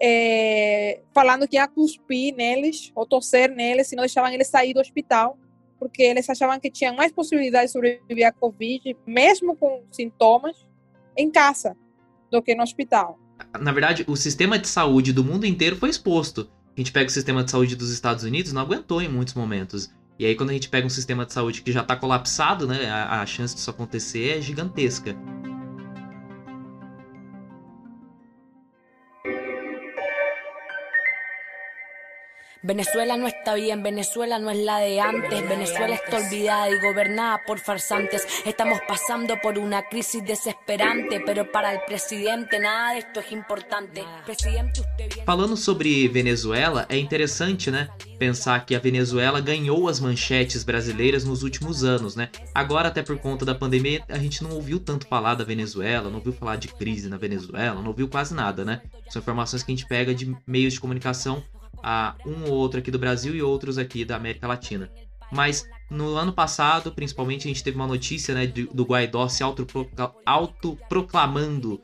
é, 0.00 1.00
falando 1.14 1.46
que 1.46 1.54
ia 1.54 1.68
cuspir 1.68 2.34
neles 2.34 2.90
ou 2.96 3.06
torcer 3.06 3.48
neles 3.48 3.86
se 3.86 3.94
não 3.94 4.02
deixavam 4.02 4.32
eles 4.32 4.48
sair 4.48 4.74
do 4.74 4.80
hospital, 4.80 5.38
porque 5.78 6.02
eles 6.02 6.28
achavam 6.28 6.58
que 6.58 6.70
tinham 6.70 6.96
mais 6.96 7.12
possibilidade 7.12 7.66
de 7.66 7.72
sobreviver 7.72 8.26
à 8.26 8.32
Covid, 8.32 8.96
mesmo 9.06 9.54
com 9.54 9.84
sintomas, 9.92 10.66
em 11.16 11.30
casa 11.30 11.76
do 12.30 12.42
que 12.42 12.54
no 12.54 12.62
hospital. 12.62 13.18
Na 13.60 13.72
verdade, 13.72 14.04
o 14.06 14.16
sistema 14.16 14.58
de 14.58 14.68
saúde 14.68 15.12
do 15.12 15.24
mundo 15.24 15.46
inteiro 15.46 15.76
foi 15.76 15.90
exposto. 15.90 16.50
A 16.76 16.80
gente 16.80 16.92
pega 16.92 17.08
o 17.08 17.12
sistema 17.12 17.44
de 17.44 17.50
saúde 17.50 17.76
dos 17.76 17.90
Estados 17.90 18.24
Unidos, 18.24 18.52
não 18.52 18.62
aguentou 18.62 19.02
em 19.02 19.08
muitos 19.08 19.34
momentos. 19.34 19.92
E 20.18 20.24
aí, 20.24 20.34
quando 20.34 20.50
a 20.50 20.52
gente 20.52 20.68
pega 20.68 20.86
um 20.86 20.90
sistema 20.90 21.26
de 21.26 21.32
saúde 21.32 21.62
que 21.62 21.72
já 21.72 21.82
está 21.82 21.96
colapsado, 21.96 22.66
né, 22.66 22.88
a, 22.88 23.20
a 23.20 23.26
chance 23.26 23.54
disso 23.54 23.70
acontecer 23.70 24.38
é 24.38 24.40
gigantesca. 24.40 25.16
Venezuela 32.64 33.16
no 33.16 33.26
está 33.26 33.54
bien, 33.54 33.82
Venezuela 33.82 34.38
no 34.38 34.48
es 34.48 34.58
la 34.58 34.78
de 34.78 35.00
antes, 35.00 35.48
Venezuela 35.48 35.96
está 35.96 36.18
olvidada 36.18 36.70
y 36.70 36.80
gobernada 36.80 37.40
por 37.44 37.58
farsantes. 37.58 38.24
Estamos 38.46 38.78
pasando 38.86 39.34
por 39.42 39.58
una 39.58 39.82
crisis 39.88 40.24
desesperante, 40.24 41.20
pero 41.26 41.50
para 41.50 41.72
el 41.72 41.80
presidente 41.84 42.60
nada 42.60 42.92
de 42.92 43.00
esto 43.00 43.18
es 43.18 43.32
importante. 43.32 44.04
Presidente, 44.24 44.80
usted 44.80 45.08
viene... 45.08 45.24
Falando 45.24 45.56
sobre 45.56 46.06
Venezuela, 46.06 46.86
é 46.88 46.96
interessante, 46.96 47.68
né, 47.68 47.88
pensar 48.16 48.64
que 48.64 48.76
a 48.76 48.78
Venezuela 48.78 49.40
ganhou 49.40 49.88
as 49.88 49.98
manchetes 49.98 50.62
brasileiras 50.62 51.24
nos 51.24 51.42
últimos 51.42 51.82
anos, 51.82 52.14
né? 52.14 52.30
Agora 52.54 52.90
até 52.90 53.02
por 53.02 53.18
conta 53.18 53.44
da 53.44 53.56
pandemia, 53.56 54.04
a 54.08 54.18
gente 54.18 54.40
não 54.40 54.52
ouviu 54.52 54.78
tanto 54.78 55.08
falar 55.08 55.34
da 55.34 55.42
Venezuela, 55.42 56.08
não 56.08 56.18
ouviu 56.18 56.32
falar 56.32 56.54
de 56.54 56.68
crise 56.68 57.08
na 57.08 57.16
Venezuela, 57.16 57.80
não 57.80 57.88
ouviu 57.88 58.06
quase 58.06 58.32
nada, 58.32 58.64
né? 58.64 58.82
São 59.10 59.20
informações 59.20 59.64
que 59.64 59.72
a 59.72 59.74
gente 59.74 59.88
pega 59.88 60.14
de 60.14 60.32
meios 60.46 60.74
de 60.74 60.80
comunicação 60.80 61.42
a 61.82 62.14
um 62.24 62.44
ou 62.44 62.52
outro 62.52 62.78
aqui 62.78 62.90
do 62.90 62.98
Brasil 62.98 63.34
e 63.34 63.42
outros 63.42 63.78
aqui 63.78 64.04
da 64.04 64.16
América 64.16 64.46
Latina. 64.46 64.90
Mas 65.30 65.66
no 65.90 66.14
ano 66.14 66.32
passado, 66.32 66.92
principalmente, 66.92 67.48
a 67.48 67.48
gente 67.48 67.64
teve 67.64 67.76
uma 67.76 67.86
notícia 67.86 68.34
né, 68.34 68.46
do 68.46 68.84
Guaidó 68.84 69.28
se 69.28 69.42
autoproclamando 70.24 71.80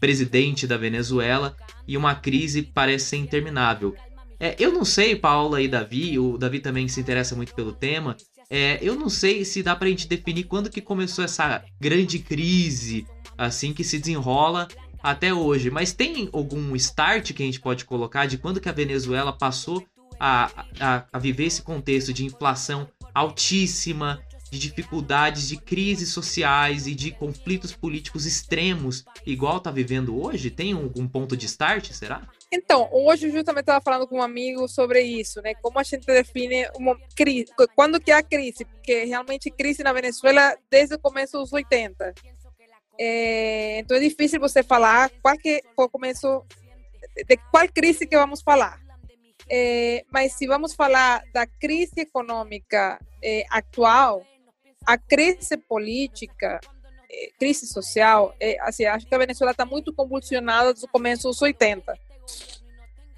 presidente 0.00 0.66
da 0.66 0.76
Venezuela 0.76 1.56
e 1.86 1.96
uma 1.96 2.14
crise 2.14 2.62
parece 2.62 3.06
ser 3.06 3.16
interminável. 3.16 3.94
É, 4.40 4.54
eu 4.58 4.72
não 4.72 4.84
sei, 4.84 5.16
Paula 5.16 5.60
e 5.60 5.66
Davi, 5.66 6.18
o 6.18 6.38
Davi 6.38 6.60
também 6.60 6.86
se 6.86 7.00
interessa 7.00 7.34
muito 7.34 7.54
pelo 7.54 7.72
tema, 7.72 8.16
É, 8.50 8.78
eu 8.80 8.94
não 8.94 9.10
sei 9.10 9.44
se 9.44 9.62
dá 9.62 9.76
pra 9.76 9.88
gente 9.88 10.08
definir 10.08 10.44
quando 10.44 10.70
que 10.70 10.80
começou 10.80 11.22
essa 11.22 11.62
grande 11.78 12.18
crise, 12.18 13.06
assim, 13.36 13.74
que 13.74 13.84
se 13.84 13.98
desenrola 13.98 14.66
até 15.02 15.32
hoje. 15.32 15.70
Mas 15.70 15.92
tem 15.92 16.28
algum 16.32 16.74
start 16.76 17.32
que 17.32 17.42
a 17.42 17.46
gente 17.46 17.60
pode 17.60 17.84
colocar 17.84 18.26
de 18.26 18.38
quando 18.38 18.60
que 18.60 18.68
a 18.68 18.72
Venezuela 18.72 19.32
passou 19.32 19.86
a, 20.18 20.50
a, 20.80 21.04
a 21.12 21.18
viver 21.18 21.44
esse 21.44 21.62
contexto 21.62 22.12
de 22.12 22.24
inflação 22.24 22.88
altíssima, 23.14 24.20
de 24.50 24.58
dificuldades, 24.58 25.48
de 25.48 25.56
crises 25.56 26.10
sociais 26.10 26.86
e 26.86 26.94
de 26.94 27.10
conflitos 27.10 27.72
políticos 27.72 28.26
extremos, 28.26 29.04
igual 29.26 29.60
tá 29.60 29.70
vivendo 29.70 30.20
hoje? 30.20 30.50
Tem 30.50 30.72
algum 30.72 31.06
ponto 31.06 31.36
de 31.36 31.46
start, 31.46 31.90
será? 31.92 32.22
Então, 32.50 32.88
hoje 32.90 33.26
eu 33.26 33.32
justamente 33.32 33.64
estava 33.64 33.82
falando 33.82 34.06
com 34.06 34.16
um 34.16 34.22
amigo 34.22 34.66
sobre 34.68 35.02
isso, 35.02 35.42
né? 35.42 35.54
Como 35.56 35.78
a 35.78 35.82
gente 35.82 36.06
define 36.06 36.66
uma 36.76 36.98
crise, 37.14 37.52
quando 37.74 38.00
que 38.00 38.10
a 38.10 38.22
crise? 38.22 38.64
Porque 38.64 39.04
realmente 39.04 39.50
crise 39.50 39.82
na 39.82 39.92
Venezuela 39.92 40.56
desde 40.70 40.94
o 40.94 40.98
começo 40.98 41.38
dos 41.38 41.52
80. 41.52 42.14
É, 42.98 43.78
então 43.78 43.96
é 43.96 44.00
difícil 44.00 44.40
você 44.40 44.62
falar 44.62 45.10
qual 45.22 45.36
que 45.36 45.62
o 45.76 45.88
começo, 45.88 46.44
de 47.26 47.36
qual 47.50 47.68
crise 47.68 48.06
que 48.06 48.16
vamos 48.16 48.42
falar. 48.42 48.80
É, 49.50 50.04
mas 50.10 50.32
se 50.32 50.46
vamos 50.46 50.74
falar 50.74 51.22
da 51.32 51.46
crise 51.46 52.00
econômica 52.00 52.98
é, 53.22 53.44
atual, 53.50 54.26
a 54.84 54.98
crise 54.98 55.56
política, 55.56 56.60
é, 57.10 57.30
crise 57.38 57.66
social, 57.66 58.34
assim, 58.60 58.84
acho 58.84 59.06
que 59.06 59.14
a 59.14 59.18
Venezuela 59.18 59.52
está 59.52 59.64
muito 59.64 59.92
convulsionada 59.94 60.74
do 60.74 60.88
começo 60.88 61.28
dos 61.28 61.40
80 61.40 62.08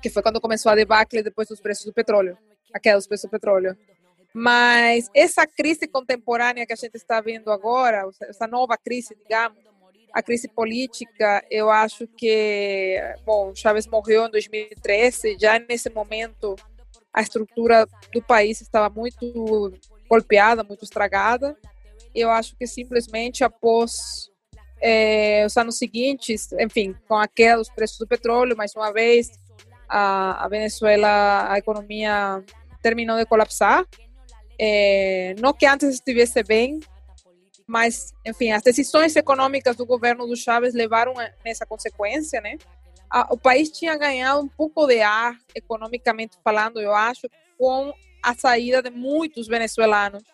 que 0.00 0.10
foi 0.10 0.22
quando 0.22 0.40
começou 0.40 0.72
a 0.72 0.74
debacle 0.74 1.22
depois 1.22 1.48
dos 1.48 1.60
preços 1.60 1.84
do 1.84 1.92
petróleo, 1.92 2.36
a 2.72 2.80
queda 2.80 2.96
dos 2.96 3.06
preços 3.06 3.28
do 3.28 3.30
petróleo. 3.30 3.76
Mas 4.32 5.10
essa 5.14 5.46
crise 5.46 5.86
contemporânea 5.88 6.64
que 6.64 6.72
a 6.72 6.76
gente 6.76 6.94
está 6.94 7.20
vendo 7.20 7.50
agora, 7.50 8.08
essa 8.22 8.46
nova 8.46 8.76
crise, 8.78 9.16
digamos, 9.16 9.58
a 10.12 10.22
crise 10.22 10.48
política, 10.48 11.44
eu 11.50 11.70
acho 11.70 12.06
que, 12.06 12.96
bom, 13.24 13.54
Chávez 13.54 13.86
morreu 13.86 14.26
em 14.26 14.30
2013, 14.30 15.36
já 15.38 15.58
nesse 15.58 15.90
momento 15.90 16.56
a 17.12 17.20
estrutura 17.20 17.86
do 18.12 18.22
país 18.22 18.60
estava 18.60 18.88
muito 18.88 19.72
golpeada, 20.08 20.62
muito 20.64 20.84
estragada. 20.84 21.56
Eu 22.14 22.30
acho 22.30 22.56
que 22.56 22.66
simplesmente 22.66 23.44
após 23.44 24.30
é, 24.80 25.44
os 25.46 25.56
anos 25.56 25.76
seguintes, 25.76 26.52
enfim, 26.52 26.94
com 27.06 27.16
a 27.16 27.28
queda 27.28 27.58
dos 27.58 27.70
preços 27.70 27.98
do 27.98 28.06
petróleo, 28.06 28.56
mais 28.56 28.74
uma 28.74 28.92
vez, 28.92 29.30
a, 29.88 30.44
a 30.44 30.48
Venezuela, 30.48 31.52
a 31.52 31.58
economia 31.58 32.42
terminou 32.82 33.18
de 33.18 33.26
colapsar. 33.26 33.84
É, 34.58 35.34
não 35.38 35.52
que 35.52 35.66
antes 35.66 35.88
estivesse 35.88 36.42
bem, 36.42 36.80
mas, 37.70 38.12
enfim, 38.26 38.50
as 38.50 38.64
decisões 38.64 39.14
econômicas 39.14 39.76
do 39.76 39.86
governo 39.86 40.26
do 40.26 40.36
Chávez 40.36 40.74
levaram 40.74 41.14
nessa 41.44 41.64
consequência, 41.64 42.40
né? 42.40 42.58
A, 43.08 43.32
o 43.32 43.38
país 43.38 43.70
tinha 43.70 43.96
ganhado 43.96 44.40
um 44.40 44.48
pouco 44.48 44.88
de 44.88 45.00
ar, 45.00 45.38
economicamente 45.54 46.36
falando, 46.42 46.80
eu 46.80 46.92
acho, 46.92 47.28
com 47.56 47.94
a 48.20 48.34
saída 48.34 48.82
de 48.82 48.90
muitos 48.90 49.46
venezuelanos 49.46 50.24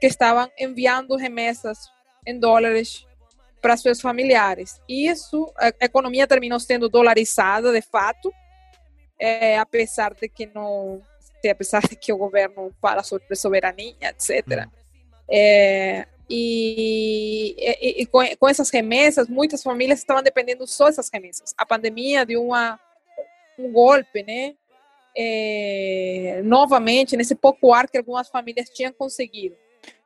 que 0.00 0.06
estavam 0.06 0.50
enviando 0.58 1.16
remessas 1.16 1.90
em 2.26 2.40
dólares 2.40 3.06
para 3.60 3.76
seus 3.76 4.00
familiares. 4.00 4.80
E 4.88 5.06
isso, 5.06 5.52
a 5.54 5.68
economia 5.84 6.26
terminou 6.26 6.58
sendo 6.58 6.88
dolarizada, 6.88 7.70
de 7.70 7.82
fato, 7.82 8.32
é, 9.18 9.58
apesar 9.58 10.14
de 10.14 10.30
que 10.30 10.46
não, 10.46 11.02
apesar 11.46 11.82
de 11.82 11.94
que 11.94 12.10
o 12.10 12.16
governo 12.16 12.72
fala 12.80 13.02
sobre 13.02 13.36
soberania, 13.36 13.94
etc. 14.00 14.66
É, 15.30 16.06
e, 16.28 17.54
e, 17.58 18.02
e 18.02 18.06
com, 18.06 18.20
com, 18.36 18.48
essas 18.48 18.70
remessas, 18.70 19.28
muitas 19.28 19.62
famílias 19.62 20.00
estavam 20.00 20.22
dependendo 20.22 20.66
só 20.66 20.86
dessas 20.86 21.10
remessas. 21.12 21.54
A 21.56 21.64
pandemia 21.64 22.26
deu 22.26 22.44
uma, 22.44 22.78
um 23.58 23.72
golpe, 23.72 24.22
né? 24.22 24.54
É, 25.16 26.42
novamente, 26.44 27.16
nesse 27.16 27.34
pouco 27.34 27.72
ar 27.72 27.88
que 27.88 27.98
algumas 27.98 28.28
famílias 28.28 28.68
tinham 28.68 28.92
conseguido. 28.92 29.56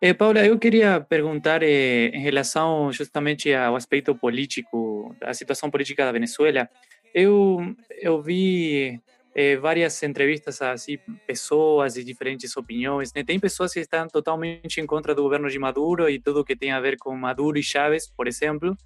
Eh, 0.01 0.15
Paula, 0.15 0.45
eu 0.45 0.59
queria 0.59 1.01
perguntar 1.01 1.63
eh, 1.63 2.07
em 2.09 2.21
relação 2.21 2.93
justamente 2.93 3.53
ao 3.53 3.77
aspecto 3.77 4.15
político, 4.15 5.15
da 5.21 5.35
situação 5.35 5.71
política 5.71 6.05
da 6.05 6.13
Venezuela. 6.13 6.69
Eu, 7.15 7.75
eu 8.01 8.23
vi 8.23 9.01
eh, 9.35 9.57
várias 9.57 10.03
entrevistas 10.03 10.61
a 10.61 10.73
assim, 10.73 10.99
pessoas 11.27 11.95
de 11.95 12.05
diferentes 12.05 12.57
opiniões. 12.57 13.13
Né? 13.15 13.25
Tem 13.25 13.41
pessoas 13.41 13.73
que 13.73 13.81
estão 13.81 14.07
totalmente 14.09 14.81
em 14.81 14.87
contra 14.87 15.15
do 15.15 15.23
governo 15.23 15.49
de 15.49 15.59
Maduro 15.59 16.09
e 16.09 16.21
tudo 16.21 16.45
que 16.45 16.57
tem 16.57 16.73
a 16.73 16.81
ver 16.81 16.97
com 16.99 17.17
Maduro 17.17 17.59
e 17.59 17.63
Chávez, 17.63 18.09
por 18.09 18.27
exemplo. 18.27 18.77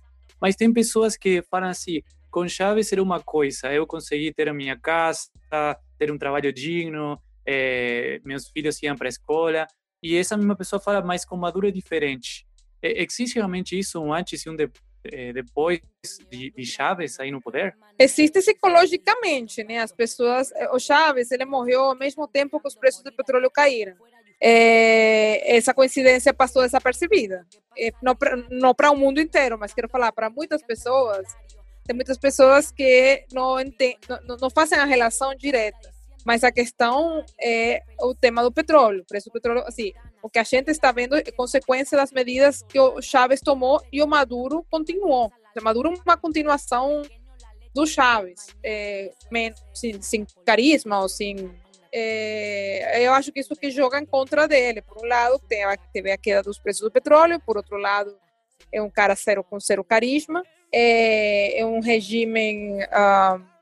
Mas 0.40 0.54
tem 0.56 0.72
pessoas 0.72 1.16
que 1.16 1.42
falam 1.50 1.68
assim: 1.68 2.00
com 2.30 2.46
Chávez 2.46 2.92
era 2.92 3.02
uma 3.02 3.20
coisa, 3.20 3.72
eu 3.72 3.86
consegui 3.86 4.32
ter 4.32 4.48
a 4.48 4.54
minha 4.54 4.78
casa, 4.78 5.28
ter 5.98 6.12
um 6.12 6.18
trabalho 6.18 6.52
digno, 6.52 7.20
eh, 7.44 8.20
meus 8.24 8.48
filhos 8.48 8.82
iam 8.82 8.96
para 8.96 9.08
a 9.08 9.10
escola. 9.10 9.66
E 10.02 10.16
essa 10.16 10.36
mesma 10.36 10.54
pessoa 10.54 10.78
fala, 10.78 11.02
mas 11.02 11.24
com 11.24 11.36
Maduro 11.36 11.66
é 11.66 11.70
diferente. 11.70 12.46
Existe 12.82 13.36
realmente 13.36 13.76
isso, 13.76 14.00
um 14.00 14.12
antes 14.12 14.44
e 14.44 14.50
um 14.50 14.54
depois? 14.54 14.85
É, 15.12 15.32
depois 15.32 15.80
de, 16.30 16.50
de 16.50 16.64
Chaves 16.64 17.18
aí 17.20 17.30
no 17.30 17.40
poder? 17.40 17.76
Existe 17.98 18.40
psicologicamente, 18.40 19.64
né? 19.64 19.78
As 19.78 19.92
pessoas, 19.92 20.52
eh, 20.52 20.68
o 20.70 20.78
Chaves, 20.78 21.30
ele 21.30 21.44
morreu 21.44 21.82
ao 21.82 21.96
mesmo 21.96 22.26
tempo 22.28 22.60
que 22.60 22.68
os 22.68 22.74
preços 22.74 23.02
do 23.02 23.12
petróleo 23.12 23.50
caíram. 23.50 23.96
É, 24.40 25.56
essa 25.56 25.72
coincidência 25.72 26.34
passou 26.34 26.62
desapercebida. 26.62 27.46
É, 27.78 27.90
não 28.50 28.74
para 28.74 28.90
o 28.90 28.96
mundo 28.96 29.20
inteiro, 29.20 29.58
mas 29.58 29.72
quero 29.72 29.88
falar 29.88 30.12
para 30.12 30.30
muitas 30.30 30.62
pessoas. 30.62 31.26
Tem 31.84 31.94
muitas 31.94 32.18
pessoas 32.18 32.70
que 32.70 33.24
não, 33.32 33.56
não, 34.26 34.36
não 34.42 34.50
fazem 34.50 34.78
a 34.78 34.84
relação 34.84 35.34
direta. 35.34 35.94
Mas 36.24 36.42
a 36.42 36.50
questão 36.50 37.24
é 37.40 37.82
o 38.00 38.12
tema 38.12 38.42
do 38.42 38.52
petróleo. 38.52 39.04
Preço 39.08 39.30
do 39.30 39.32
petróleo, 39.32 39.62
assim, 39.64 39.92
o 40.22 40.28
que 40.28 40.38
a 40.38 40.44
gente 40.44 40.70
está 40.70 40.92
vendo 40.92 41.16
é 41.16 41.22
consequência 41.22 41.96
das 41.96 42.12
medidas 42.12 42.62
que 42.62 42.78
o 42.78 43.00
Chávez 43.00 43.40
tomou 43.40 43.80
e 43.92 44.02
o 44.02 44.06
Maduro 44.06 44.66
continuou. 44.70 45.32
O 45.58 45.64
Maduro 45.64 45.92
é 45.92 46.02
uma 46.04 46.16
continuação 46.16 47.02
do 47.74 47.86
Chávez, 47.86 48.48
é, 48.64 49.10
sem, 49.74 50.00
sem, 50.00 50.26
carisma 50.44 51.00
ou 51.00 51.08
sem. 51.08 51.50
É, 51.92 53.06
eu 53.06 53.12
acho 53.12 53.32
que 53.32 53.40
isso 53.40 53.54
que 53.54 53.70
joga 53.70 53.98
em 53.98 54.06
contra 54.06 54.48
dele. 54.48 54.82
Por 54.82 55.04
um 55.04 55.08
lado, 55.08 55.40
teve 55.92 56.10
a 56.10 56.16
queda 56.16 56.42
dos 56.42 56.58
preços 56.58 56.82
do 56.82 56.90
petróleo, 56.90 57.40
por 57.44 57.56
outro 57.56 57.76
lado, 57.76 58.16
é 58.72 58.82
um 58.82 58.90
cara 58.90 59.14
zero, 59.14 59.44
com 59.44 59.60
zero 59.60 59.84
carisma, 59.84 60.42
é, 60.72 61.60
é 61.60 61.66
um 61.66 61.80
regime. 61.80 62.82
Uh, 62.84 63.56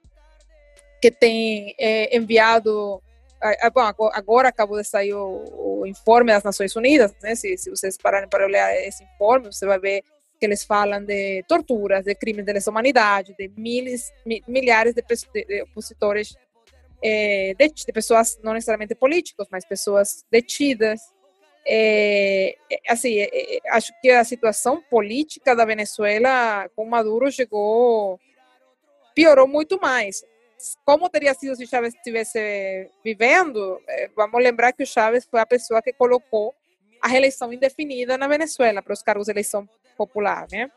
que 1.05 1.11
tem 1.11 1.75
é, 1.79 2.17
enviado. 2.17 3.03
Bom, 3.75 4.11
agora 4.15 4.49
acabou 4.49 4.79
de 4.79 4.85
sair 4.85 5.13
o, 5.13 5.81
o, 5.81 5.87
informe 5.87 6.33
das 6.33 6.43
Nações 6.43 6.75
Unidas, 6.75 7.15
né? 7.23 7.35
Se, 7.35 7.59
se 7.59 7.69
vocês 7.69 7.99
pararem 7.99 8.29
para 8.29 8.47
olhar 8.47 8.75
esse 8.75 9.05
informe, 9.05 9.53
você 9.53 9.67
vai 9.67 9.79
ver 9.79 10.03
que 10.41 10.47
eles 10.47 10.65
falam 10.65 11.05
de 11.05 11.43
torturas, 11.47 12.05
de 12.07 12.15
crimes 12.15 12.45
de 12.47 12.53
lesa 12.55 12.71
humanidade, 12.71 13.35
de 13.39 13.49
miles, 13.49 14.11
milhares 14.49 14.95
de, 14.95 15.03
de, 15.03 15.45
de 15.45 15.63
opositores, 15.63 16.35
é, 17.03 17.55
de, 17.59 17.69
de, 17.69 17.93
pessoas 17.93 18.39
não 18.43 18.55
necessariamente 18.55 18.95
políticos, 18.95 19.47
mas 19.51 19.67
pessoas 19.67 20.25
detidas. 20.31 21.03
É, 21.67 22.57
assim, 22.89 23.19
é, 23.19 23.59
acho 23.69 23.93
que 24.01 24.11
a 24.11 24.25
situação 24.25 24.83
política 24.91 25.55
da 25.55 25.67
Venezuela 25.67 26.67
com 26.75 26.87
Maduro 26.87 27.31
chegou, 27.31 28.19
piorou 29.15 29.47
muito 29.47 29.79
mais 29.79 30.25
como 30.85 31.09
teria 31.09 31.35
sido 31.35 31.57
se 31.57 31.67
Chávez 31.67 31.95
estivesse 31.95 32.91
vivendo? 33.05 33.81
Eh, 33.89 34.11
vamos 34.15 34.43
lembrar 34.43 34.73
que 34.73 34.83
o 34.83 34.87
Chávez 34.87 35.27
foi 35.31 35.41
a 35.41 35.47
pessoa 35.47 35.83
que 35.83 35.93
colocou 35.93 36.55
a 37.01 37.09
reeleição 37.09 37.53
indefinida 37.53 38.17
na 38.17 38.27
Venezuela 38.27 38.83
para 38.83 38.95
os 38.95 39.03
cargos 39.03 39.27
de 39.27 39.33
eleição 39.33 39.69
popular, 39.97 40.47
né? 40.51 40.71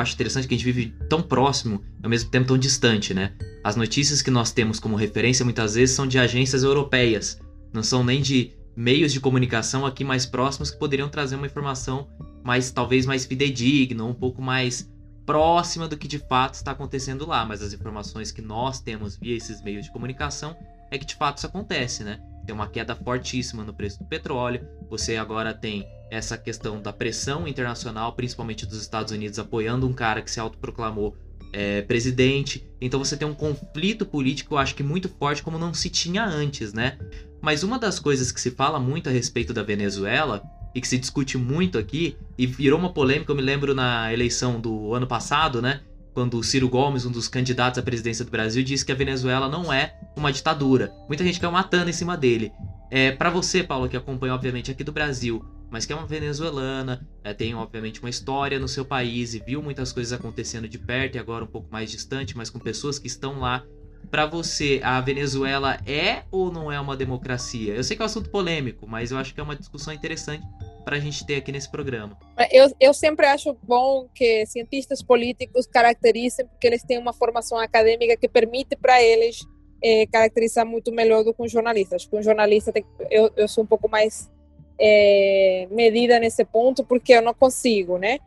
Acho 0.00 0.14
interessante 0.14 0.48
que 0.48 0.54
a 0.54 0.56
gente 0.56 0.70
vive 0.70 0.94
tão 1.08 1.22
próximo 1.22 1.82
e 2.00 2.04
ao 2.04 2.10
mesmo 2.10 2.30
tempo 2.30 2.48
tão 2.48 2.58
distante, 2.58 3.14
né? 3.14 3.32
As 3.62 3.76
notícias 3.76 4.22
que 4.22 4.30
nós 4.30 4.50
temos 4.52 4.80
como 4.80 4.96
referência 4.96 5.44
muitas 5.44 5.74
vezes 5.74 5.94
são 5.94 6.06
de 6.06 6.18
agências 6.18 6.62
europeias, 6.62 7.40
não 7.72 7.82
são 7.82 8.02
nem 8.02 8.20
de 8.20 8.52
meios 8.76 9.12
de 9.12 9.20
comunicação 9.20 9.84
aqui 9.84 10.02
mais 10.02 10.24
próximos 10.24 10.70
que 10.70 10.78
poderiam 10.78 11.08
trazer 11.08 11.36
uma 11.36 11.46
informação 11.46 12.08
mais 12.42 12.70
talvez 12.70 13.04
mais 13.04 13.26
fidedigna, 13.26 14.04
um 14.04 14.14
pouco 14.14 14.40
mais 14.40 14.90
próxima 15.26 15.86
do 15.86 15.96
que 15.96 16.08
de 16.08 16.18
fato 16.18 16.54
está 16.54 16.72
acontecendo 16.72 17.26
lá, 17.26 17.44
mas 17.44 17.62
as 17.62 17.72
informações 17.72 18.32
que 18.32 18.42
nós 18.42 18.80
temos 18.80 19.16
via 19.16 19.36
esses 19.36 19.62
meios 19.62 19.84
de 19.84 19.92
comunicação 19.92 20.56
é 20.90 20.98
que 20.98 21.06
de 21.06 21.14
fato 21.14 21.38
isso 21.38 21.46
acontece, 21.46 22.02
né? 22.02 22.20
Tem 22.50 22.54
uma 22.54 22.66
queda 22.66 22.96
fortíssima 22.96 23.62
no 23.62 23.72
preço 23.72 24.00
do 24.00 24.04
petróleo, 24.04 24.66
você 24.88 25.16
agora 25.16 25.54
tem 25.54 25.86
essa 26.10 26.36
questão 26.36 26.82
da 26.82 26.92
pressão 26.92 27.46
internacional, 27.46 28.12
principalmente 28.14 28.66
dos 28.66 28.80
Estados 28.80 29.12
Unidos, 29.12 29.38
apoiando 29.38 29.86
um 29.86 29.92
cara 29.92 30.20
que 30.20 30.28
se 30.28 30.40
autoproclamou 30.40 31.16
é, 31.52 31.82
presidente. 31.82 32.68
Então 32.80 32.98
você 32.98 33.16
tem 33.16 33.26
um 33.26 33.34
conflito 33.34 34.04
político, 34.04 34.54
eu 34.54 34.58
acho 34.58 34.74
que 34.74 34.82
muito 34.82 35.08
forte, 35.08 35.44
como 35.44 35.58
não 35.58 35.72
se 35.72 35.88
tinha 35.88 36.24
antes, 36.24 36.72
né? 36.72 36.98
Mas 37.40 37.62
uma 37.62 37.78
das 37.78 38.00
coisas 38.00 38.32
que 38.32 38.40
se 38.40 38.50
fala 38.50 38.80
muito 38.80 39.08
a 39.08 39.12
respeito 39.12 39.54
da 39.54 39.62
Venezuela 39.62 40.42
e 40.74 40.80
que 40.80 40.88
se 40.88 40.98
discute 40.98 41.38
muito 41.38 41.78
aqui, 41.78 42.16
e 42.36 42.46
virou 42.46 42.80
uma 42.80 42.92
polêmica, 42.92 43.30
eu 43.30 43.36
me 43.36 43.42
lembro 43.42 43.76
na 43.76 44.12
eleição 44.12 44.60
do 44.60 44.92
ano 44.92 45.06
passado, 45.06 45.62
né? 45.62 45.82
Quando 46.12 46.38
o 46.38 46.42
Ciro 46.42 46.68
Gomes, 46.68 47.06
um 47.06 47.10
dos 47.10 47.28
candidatos 47.28 47.78
à 47.78 47.82
presidência 47.82 48.24
do 48.24 48.30
Brasil, 48.30 48.62
disse 48.62 48.84
que 48.84 48.92
a 48.92 48.96
Venezuela 48.96 49.48
não 49.48 49.72
é 49.72 49.94
uma 50.16 50.32
ditadura. 50.32 50.92
Muita 51.06 51.24
gente 51.24 51.38
caiu 51.38 51.52
matando 51.52 51.88
em 51.88 51.92
cima 51.92 52.16
dele. 52.16 52.52
É, 52.90 53.12
para 53.12 53.30
você, 53.30 53.62
Paulo, 53.62 53.88
que 53.88 53.96
acompanha 53.96 54.34
obviamente 54.34 54.70
aqui 54.70 54.82
do 54.82 54.90
Brasil, 54.90 55.44
mas 55.70 55.86
que 55.86 55.92
é 55.92 55.96
uma 55.96 56.06
venezuelana, 56.06 57.06
é, 57.22 57.32
tem 57.32 57.54
obviamente 57.54 58.00
uma 58.00 58.10
história 58.10 58.58
no 58.58 58.66
seu 58.66 58.84
país 58.84 59.34
e 59.34 59.38
viu 59.38 59.62
muitas 59.62 59.92
coisas 59.92 60.12
acontecendo 60.12 60.68
de 60.68 60.76
perto 60.76 61.14
e 61.14 61.18
agora 61.18 61.44
um 61.44 61.48
pouco 61.48 61.68
mais 61.70 61.90
distante, 61.90 62.36
mas 62.36 62.50
com 62.50 62.58
pessoas 62.58 62.98
que 62.98 63.06
estão 63.06 63.38
lá. 63.38 63.64
Para 64.10 64.26
você, 64.26 64.80
a 64.82 65.00
Venezuela 65.00 65.78
é 65.86 66.24
ou 66.32 66.52
não 66.52 66.72
é 66.72 66.80
uma 66.80 66.96
democracia? 66.96 67.74
Eu 67.74 67.84
sei 67.84 67.96
que 67.96 68.02
é 68.02 68.04
um 68.04 68.06
assunto 68.06 68.30
polêmico, 68.30 68.88
mas 68.88 69.12
eu 69.12 69.18
acho 69.18 69.32
que 69.32 69.40
é 69.40 69.42
uma 69.42 69.54
discussão 69.54 69.94
interessante 69.94 70.44
para 70.84 70.96
a 70.96 71.00
gente 71.00 71.24
ter 71.26 71.36
aqui 71.36 71.52
nesse 71.52 71.70
programa. 71.70 72.18
Eu, 72.50 72.70
eu 72.80 72.94
sempre 72.94 73.26
acho 73.26 73.56
bom 73.62 74.08
que 74.14 74.46
cientistas 74.46 75.02
políticos 75.02 75.66
caracterizem, 75.66 76.46
porque 76.46 76.66
eles 76.66 76.82
têm 76.82 76.98
uma 76.98 77.12
formação 77.12 77.58
acadêmica 77.58 78.16
que 78.16 78.28
permite 78.28 78.76
para 78.76 79.02
eles 79.02 79.40
é, 79.82 80.06
caracterizar 80.06 80.66
muito 80.66 80.92
melhor 80.92 81.24
do 81.24 81.32
que 81.32 81.42
um 81.42 81.48
jornalista. 81.48 81.96
Acho 81.96 82.08
que 82.08 82.16
um 82.16 82.22
jornalista, 82.22 82.72
tem, 82.72 82.84
eu, 83.10 83.30
eu 83.36 83.48
sou 83.48 83.64
um 83.64 83.66
pouco 83.66 83.88
mais 83.88 84.30
é, 84.78 85.68
medida 85.70 86.18
nesse 86.18 86.44
ponto, 86.44 86.84
porque 86.84 87.12
eu 87.12 87.22
não 87.22 87.34
consigo, 87.34 87.98
né? 87.98 88.18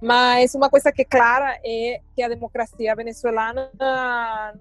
Mas 0.00 0.54
uma 0.54 0.68
coisa 0.68 0.90
que 0.90 1.02
é 1.02 1.04
clara 1.04 1.58
é 1.64 2.00
que 2.14 2.22
a 2.22 2.28
democracia 2.28 2.94
venezuelana 2.96 3.70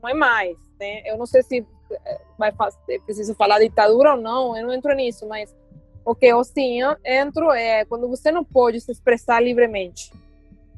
não 0.02 0.10
é 0.10 0.14
mais, 0.14 0.56
né? 0.80 1.02
Eu 1.06 1.18
não 1.18 1.26
sei 1.26 1.42
se 1.42 1.66
é, 2.06 2.22
vai 2.38 2.52
fazer, 2.52 3.02
preciso 3.02 3.34
falar 3.34 3.60
ditadura 3.60 4.14
ou 4.14 4.22
não, 4.22 4.56
eu 4.56 4.68
não 4.68 4.74
entro 4.74 4.94
nisso, 4.94 5.28
mas 5.28 5.54
o 6.06 6.16
que 6.16 6.26
eu 6.26 6.42
entro 7.06 7.52
é 7.52 7.86
quando 7.86 8.08
você 8.08 8.32
não 8.32 8.44
pode 8.44 8.82
se 8.82 8.92
expressar 8.92 9.42
livremente, 9.42 10.12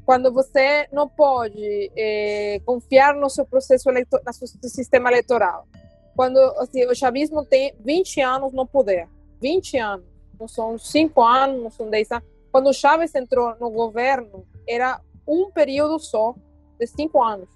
quando 0.04 0.32
você 0.32 0.86
não 0.92 1.08
pode 1.08 1.90
é, 1.96 2.60
confiar 2.64 3.14
no 3.14 3.30
seu 3.30 3.46
processo 3.46 3.88
eleitoral, 3.88 4.22
no 4.26 4.32
seu 4.46 4.70
sistema 4.70 5.10
eleitoral, 5.10 5.66
quando 6.14 6.38
assim, 6.58 6.84
o 6.84 6.94
chavismo 6.94 7.44
tem 7.44 7.74
20 7.80 8.20
anos 8.20 8.52
no 8.52 8.66
poder, 8.66 9.08
20 9.40 9.78
anos, 9.78 10.06
não 10.38 10.48
são 10.48 10.78
cinco 10.78 11.22
anos, 11.22 11.62
não 11.62 11.70
são 11.70 11.88
dez 11.88 12.10
anos. 12.10 12.24
Quando 12.52 12.72
Chávez 12.72 13.14
entrou 13.14 13.56
no 13.58 13.70
governo, 13.70 14.46
era 14.68 15.00
um 15.26 15.50
período 15.50 15.98
só 15.98 16.34
de 16.78 16.86
cinco 16.86 17.22
anos. 17.22 17.48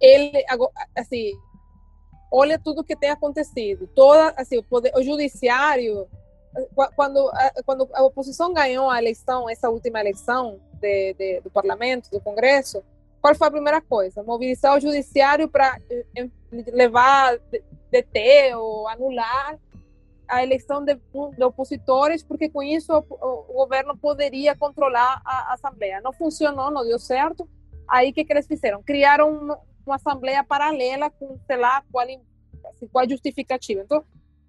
Ele, 0.00 0.44
assim, 0.96 1.32
olha 2.30 2.58
tudo 2.58 2.84
que 2.84 2.96
tem 2.96 3.10
acontecido. 3.10 3.88
Toda, 3.94 4.34
assim, 4.36 4.58
o, 4.58 4.62
poder, 4.62 4.92
o 4.96 5.02
judiciário, 5.02 6.08
quando, 6.94 7.32
quando 7.64 7.88
a 7.92 8.02
oposição 8.02 8.52
ganhou 8.52 8.90
a 8.90 8.98
eleição, 8.98 9.48
essa 9.48 9.70
última 9.70 10.00
eleição 10.00 10.60
de, 10.80 11.14
de, 11.14 11.40
do 11.40 11.50
parlamento, 11.50 12.10
do 12.10 12.20
congresso, 12.20 12.82
qual 13.20 13.34
foi 13.34 13.46
a 13.46 13.52
primeira 13.52 13.80
coisa? 13.80 14.22
Mobilizar 14.22 14.76
o 14.76 14.80
judiciário 14.80 15.48
para 15.48 15.78
eh, 15.88 16.28
levar, 16.72 17.38
deter 17.90 18.56
ou 18.56 18.88
anular 18.88 19.56
a 20.26 20.42
eleição 20.42 20.84
de, 20.84 20.94
de, 20.94 21.44
opositores, 21.44 22.22
porque 22.22 22.48
com 22.48 22.62
isso 22.62 22.92
o, 22.92 23.04
o, 23.20 23.52
governo 23.54 23.96
poderia 23.96 24.56
controlar 24.56 25.20
a, 25.24 25.50
a, 25.50 25.54
Assembleia. 25.54 26.00
Não 26.00 26.12
funcionou, 26.12 26.70
não 26.70 26.84
deu 26.84 26.98
certo. 26.98 27.48
Aí 27.86 28.10
o 28.10 28.12
que, 28.12 28.24
que 28.24 28.32
eles 28.32 28.46
fizeram? 28.46 28.82
Criaram 28.82 29.30
uma, 29.30 29.58
uma 29.86 29.96
Assembleia 29.96 30.42
paralela 30.42 31.10
com, 31.10 31.38
sei 31.46 31.56
lá, 31.56 31.84
qual, 31.92 32.04
assim, 32.04 32.88
qual 32.90 33.08
justificativa. 33.08 33.82
Então, 33.82 34.04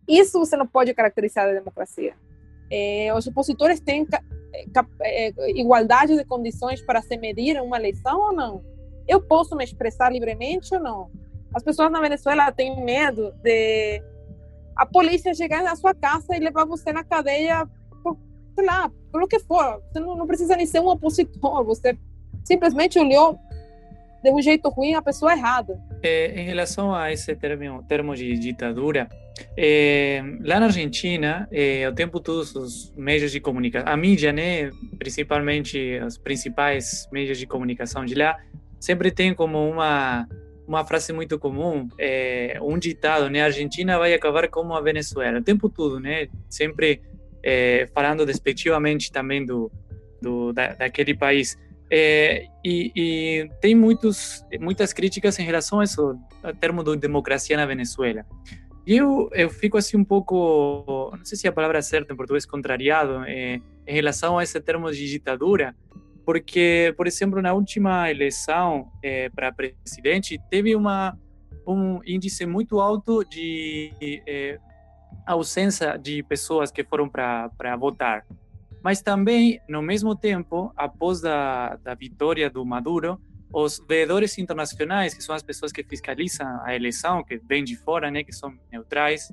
isso 0.08 0.40
você 0.40 0.56
não 0.56 0.68
pode 0.68 0.94
caracterizar 0.94 1.48
de 1.48 1.56
democracia. 1.56 2.14
É, 2.72 3.14
os 3.16 3.28
opositores 3.28 3.80
têm 3.80 4.08
é, 4.54 5.28
é, 5.28 5.52
igualdade 5.52 6.16
de 6.16 6.26
condições 6.26 6.82
para 6.82 7.02
se 7.02 7.18
medir 7.18 7.56
em 7.56 7.62
uma 7.62 7.78
eleição 7.78 8.20
ou 8.20 8.34
não? 8.34 8.64
Eu 9.08 9.22
posso 9.22 9.56
me 9.56 9.64
expressar 9.64 10.12
livremente 10.12 10.74
ou 10.74 10.82
não? 10.82 11.12
As 11.54 11.64
pessoas 11.64 11.92
na 11.92 12.02
Venezuela 12.02 12.52
têm 12.52 12.84
medo 12.84 13.32
de 13.44 14.02
a 14.76 14.86
polícia 14.86 15.34
chegar 15.36 15.62
na 15.62 15.76
sua 15.76 15.94
casa 15.94 16.36
e 16.36 16.40
levar 16.40 16.66
você 16.66 16.92
na 16.92 17.04
cadeia, 17.04 17.68
por, 18.02 18.18
sei 18.56 18.66
lá, 18.66 18.92
pelo 19.12 19.28
que 19.28 19.40
for. 19.40 19.82
Você 19.92 20.00
não, 20.00 20.16
não 20.16 20.26
precisa 20.26 20.56
nem 20.56 20.66
ser 20.66 20.80
um 20.80 20.88
opositor, 20.88 21.64
você 21.64 21.98
simplesmente 22.44 22.98
olhou 22.98 23.40
de 24.24 24.32
um 24.32 24.42
jeito 24.42 24.70
ruim 24.70 24.94
a 24.94 25.02
pessoa 25.02 25.34
errada. 25.34 25.78
É, 26.02 26.40
em 26.40 26.46
relação 26.46 26.96
a 26.96 27.12
esse 27.12 27.36
termo, 27.36 27.84
termo 27.84 28.16
de 28.16 28.38
ditadura, 28.38 29.10
é, 29.58 30.24
lá 30.42 30.60
na 30.60 30.68
Argentina, 30.68 31.48
é, 31.52 31.88
o 31.90 31.94
tempo 31.94 32.20
todo 32.20 32.40
os 32.40 32.94
meios 32.96 33.32
de 33.32 33.40
comunicação, 33.40 33.92
a 33.92 33.98
mídia, 33.98 34.32
né, 34.32 34.72
principalmente 34.98 36.00
os 36.06 36.18
principais 36.18 37.08
meios 37.12 37.38
de 37.38 37.46
comunicação 37.46 38.06
de 38.06 38.16
lá, 38.16 38.38
sempre 38.80 39.12
tem 39.12 39.34
como 39.34 39.70
uma 39.70 40.28
uma 40.66 40.86
frase 40.86 41.12
muito 41.12 41.38
comum, 41.38 41.90
é, 42.00 42.58
um 42.62 42.78
ditado, 42.78 43.30
né? 43.30 43.42
A 43.42 43.46
Argentina 43.46 43.98
vai 44.00 44.14
acabar 44.14 44.48
como 44.48 44.74
a 44.74 44.80
Venezuela, 44.80 45.40
o 45.40 45.44
tempo 45.44 45.68
todo, 45.68 46.00
né? 46.00 46.30
Sempre 46.50 47.02
é, 47.44 47.86
falando 47.94 48.26
despectivamente 48.26 49.12
também 49.12 49.46
do, 49.46 49.70
do 50.22 50.54
da, 50.54 50.74
daquele 50.74 51.14
país. 51.14 51.58
É, 51.92 52.46
e, 52.64 52.92
e, 52.96 53.50
tem 53.62 53.76
muitos, 53.76 54.44
muitas 54.60 54.94
críticas 54.94 55.38
em 55.38 55.44
relação 55.44 55.80
a 55.80 55.84
isso, 55.84 56.18
ao 56.42 56.54
termo 56.54 56.84
de 56.84 56.96
democracia 56.98 57.56
na 57.56 57.66
Venezuela. 57.66 58.26
E 58.86 58.98
eu, 58.98 59.30
eu 59.32 59.50
fico 59.50 59.78
assim 59.78 59.96
um 59.96 60.04
pouco, 60.04 61.12
não 61.18 61.24
sei 61.24 61.38
se 61.38 61.48
a 61.48 61.52
palavra 61.52 61.78
é 61.78 61.82
certa 61.82 62.14
em 62.14 62.18
português, 62.18 62.46
contrariado, 62.46 63.24
em 63.26 63.62
relação 63.86 64.38
a 64.38 64.44
esse 64.44 64.60
termo 64.60 64.92
de 64.92 65.10
ditadura, 65.10 65.74
porque, 66.26 66.94
por 66.98 67.08
exemplo, 67.08 67.42
na 67.42 67.54
última 67.54 68.10
eleição 68.10 68.92
é, 69.02 69.30
para 69.30 69.52
presidente, 69.52 70.40
teve 70.50 70.76
uma, 70.76 71.18
um 71.68 72.00
índice 72.06 72.46
muito 72.46 72.80
alto 72.80 73.24
de 73.24 73.92
é, 74.28 74.58
ausência 75.26 75.98
de 75.98 76.24
pessoas 76.24 76.72
que 76.72 76.84
foram 76.84 77.10
para 77.10 77.78
votar. 77.78 78.26
Mas 78.84 79.02
também, 79.02 79.62
no 79.68 79.82
mesmo 79.82 80.16
tempo, 80.16 80.74
após 80.76 81.24
a 81.24 81.78
da 81.82 81.96
vitória 81.96 82.50
do 82.50 82.66
Maduro, 82.66 83.20
os 83.54 83.82
veedores 83.88 84.38
internacionais, 84.38 85.14
que 85.14 85.24
são 85.24 85.36
as 85.36 85.44
pessoas 85.44 85.72
que 85.72 85.84
fiscalizam 85.84 86.48
a 86.64 86.76
eleição, 86.76 87.24
que 87.24 87.38
vêm 87.38 87.64
de 87.64 87.78
fora, 87.78 88.10
né, 88.10 88.24
que 88.24 88.34
são 88.34 88.52
neutrais, 88.72 89.32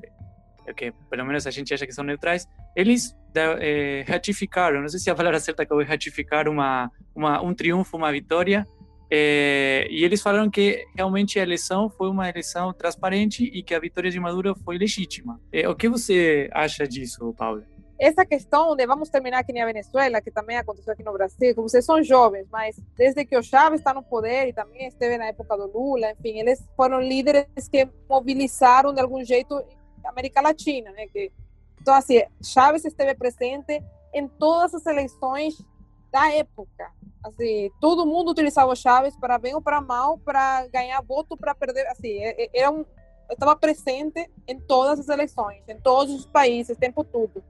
que 0.76 0.92
pelo 1.08 1.24
menos 1.24 1.46
a 1.46 1.50
gente 1.50 1.72
acha 1.72 1.86
que 1.86 1.92
são 1.92 2.04
neutrais, 2.04 2.46
eles 2.76 3.16
é, 3.34 4.04
ratificaram, 4.06 4.80
não 4.82 4.88
sei 4.88 5.00
se 5.00 5.10
a 5.10 5.14
palavra 5.14 5.40
certa 5.40 5.64
que 5.66 5.74
é 5.74 5.84
ratificar 5.84 6.48
uma, 6.48 6.90
uma, 7.14 7.42
um 7.42 7.54
triunfo, 7.54 7.96
uma 7.96 8.12
vitória, 8.12 8.66
é, 9.10 9.88
e 9.90 10.04
eles 10.04 10.22
falaram 10.22 10.48
que 10.48 10.84
realmente 10.94 11.40
a 11.40 11.42
eleição 11.42 11.90
foi 11.90 12.08
uma 12.08 12.28
eleição 12.28 12.72
transparente 12.72 13.42
e 13.42 13.62
que 13.62 13.74
a 13.74 13.80
vitória 13.80 14.10
de 14.10 14.20
Maduro 14.20 14.54
foi 14.64 14.78
legítima. 14.78 15.40
É, 15.50 15.68
o 15.68 15.74
que 15.74 15.88
você 15.88 16.48
acha 16.52 16.86
disso, 16.86 17.34
Paulo? 17.36 17.64
Essa 18.00 18.24
questão 18.24 18.74
de 18.74 18.86
vamos 18.86 19.10
terminar 19.10 19.40
aqui 19.40 19.52
na 19.52 19.66
Venezuela, 19.66 20.22
que 20.22 20.30
também 20.30 20.56
aconteceu 20.56 20.94
aqui 20.94 21.02
no 21.02 21.12
Brasil, 21.12 21.54
que 21.54 21.60
vocês 21.60 21.84
são 21.84 22.02
jovens, 22.02 22.46
mas 22.50 22.74
desde 22.96 23.26
que 23.26 23.36
o 23.36 23.42
Chávez 23.42 23.82
está 23.82 23.92
no 23.92 24.02
poder 24.02 24.48
e 24.48 24.54
também 24.54 24.86
esteve 24.86 25.18
na 25.18 25.26
época 25.26 25.54
do 25.54 25.66
Lula, 25.66 26.12
enfim, 26.12 26.38
eles 26.38 26.66
foram 26.74 26.98
líderes 26.98 27.46
que 27.70 27.86
mobilizaram 28.08 28.94
de 28.94 29.02
algum 29.02 29.22
jeito 29.22 29.62
América 30.02 30.40
Latina, 30.40 30.90
né? 30.92 31.08
Que, 31.08 31.30
então, 31.78 31.92
assim, 31.92 32.22
Chávez 32.42 32.86
esteve 32.86 33.14
presente 33.14 33.84
em 34.14 34.26
todas 34.26 34.74
as 34.74 34.86
eleições 34.86 35.62
da 36.10 36.32
época. 36.32 36.90
Assim, 37.22 37.70
todo 37.82 38.06
mundo 38.06 38.30
utilizava 38.30 38.72
o 38.72 38.76
Chávez 38.76 39.14
para 39.14 39.36
bem 39.36 39.54
ou 39.54 39.60
para 39.60 39.82
mal, 39.82 40.16
para 40.16 40.66
ganhar 40.68 41.02
voto, 41.02 41.36
para 41.36 41.54
perder. 41.54 41.86
Assim, 41.88 42.18
era 42.54 42.70
um, 42.70 42.82
estava 43.30 43.54
presente 43.54 44.26
em 44.48 44.58
todas 44.58 45.00
as 45.00 45.08
eleições, 45.10 45.62
em 45.68 45.78
todos 45.78 46.14
os 46.14 46.24
países, 46.24 46.78
tempo 46.78 47.04
todo. 47.04 47.44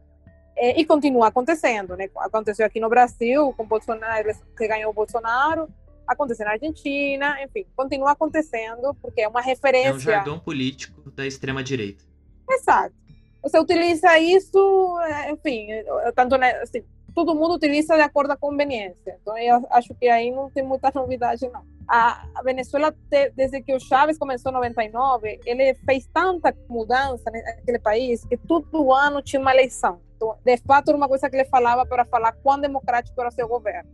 E, 0.60 0.82
e 0.82 0.84
continua 0.84 1.28
acontecendo, 1.28 1.96
né? 1.96 2.10
Aconteceu 2.18 2.66
aqui 2.66 2.78
no 2.78 2.90
Brasil, 2.90 3.54
com 3.56 3.64
Bolsonaro, 3.64 4.28
que 4.56 4.68
ganhou 4.68 4.90
o 4.90 4.94
Bolsonaro, 4.94 5.66
aconteceu 6.06 6.44
na 6.44 6.52
Argentina, 6.52 7.42
enfim, 7.42 7.64
continua 7.74 8.12
acontecendo, 8.12 8.94
porque 9.00 9.22
é 9.22 9.28
uma 9.28 9.40
referência. 9.40 9.88
É 9.88 9.94
um 9.94 9.98
jargão 9.98 10.38
político 10.38 11.10
da 11.12 11.26
extrema-direita. 11.26 12.04
Exato. 12.48 12.94
Você 13.42 13.58
utiliza 13.58 14.18
isso, 14.18 14.98
é, 15.00 15.30
enfim, 15.30 15.68
tanto 16.14 16.34
assim, 16.34 16.84
todo 17.14 17.34
mundo 17.34 17.54
utiliza 17.54 17.96
de 17.96 18.02
acordo 18.02 18.28
com 18.28 18.34
a 18.34 18.50
conveniência. 18.50 19.18
Então, 19.22 19.38
eu 19.38 19.66
acho 19.70 19.94
que 19.94 20.08
aí 20.08 20.30
não 20.30 20.50
tem 20.50 20.62
muita 20.62 20.90
novidade, 20.94 21.48
não. 21.48 21.64
a 21.88 22.42
Venezuela, 22.44 22.94
desde 23.34 23.62
que 23.62 23.74
o 23.74 23.80
Chávez 23.80 24.18
começou 24.18 24.50
em 24.50 24.56
99, 24.56 25.40
ele 25.46 25.74
fez 25.86 26.06
tanta 26.12 26.54
mudança 26.68 27.30
naquele 27.30 27.78
país 27.78 28.26
que 28.26 28.36
todo 28.36 28.92
ano 28.92 29.22
tinha 29.22 29.40
uma 29.40 29.54
eleição. 29.54 30.00
Então, 30.20 30.36
de 30.44 30.56
fato, 30.58 30.88
era 30.88 30.96
uma 30.98 31.08
coisa 31.08 31.30
que 31.30 31.36
ele 31.36 31.46
falava 31.46 31.86
para 31.86 32.04
falar 32.04 32.32
quão 32.32 32.60
democrático 32.60 33.18
era 33.18 33.30
o 33.30 33.32
seu 33.32 33.48
governo. 33.48 33.88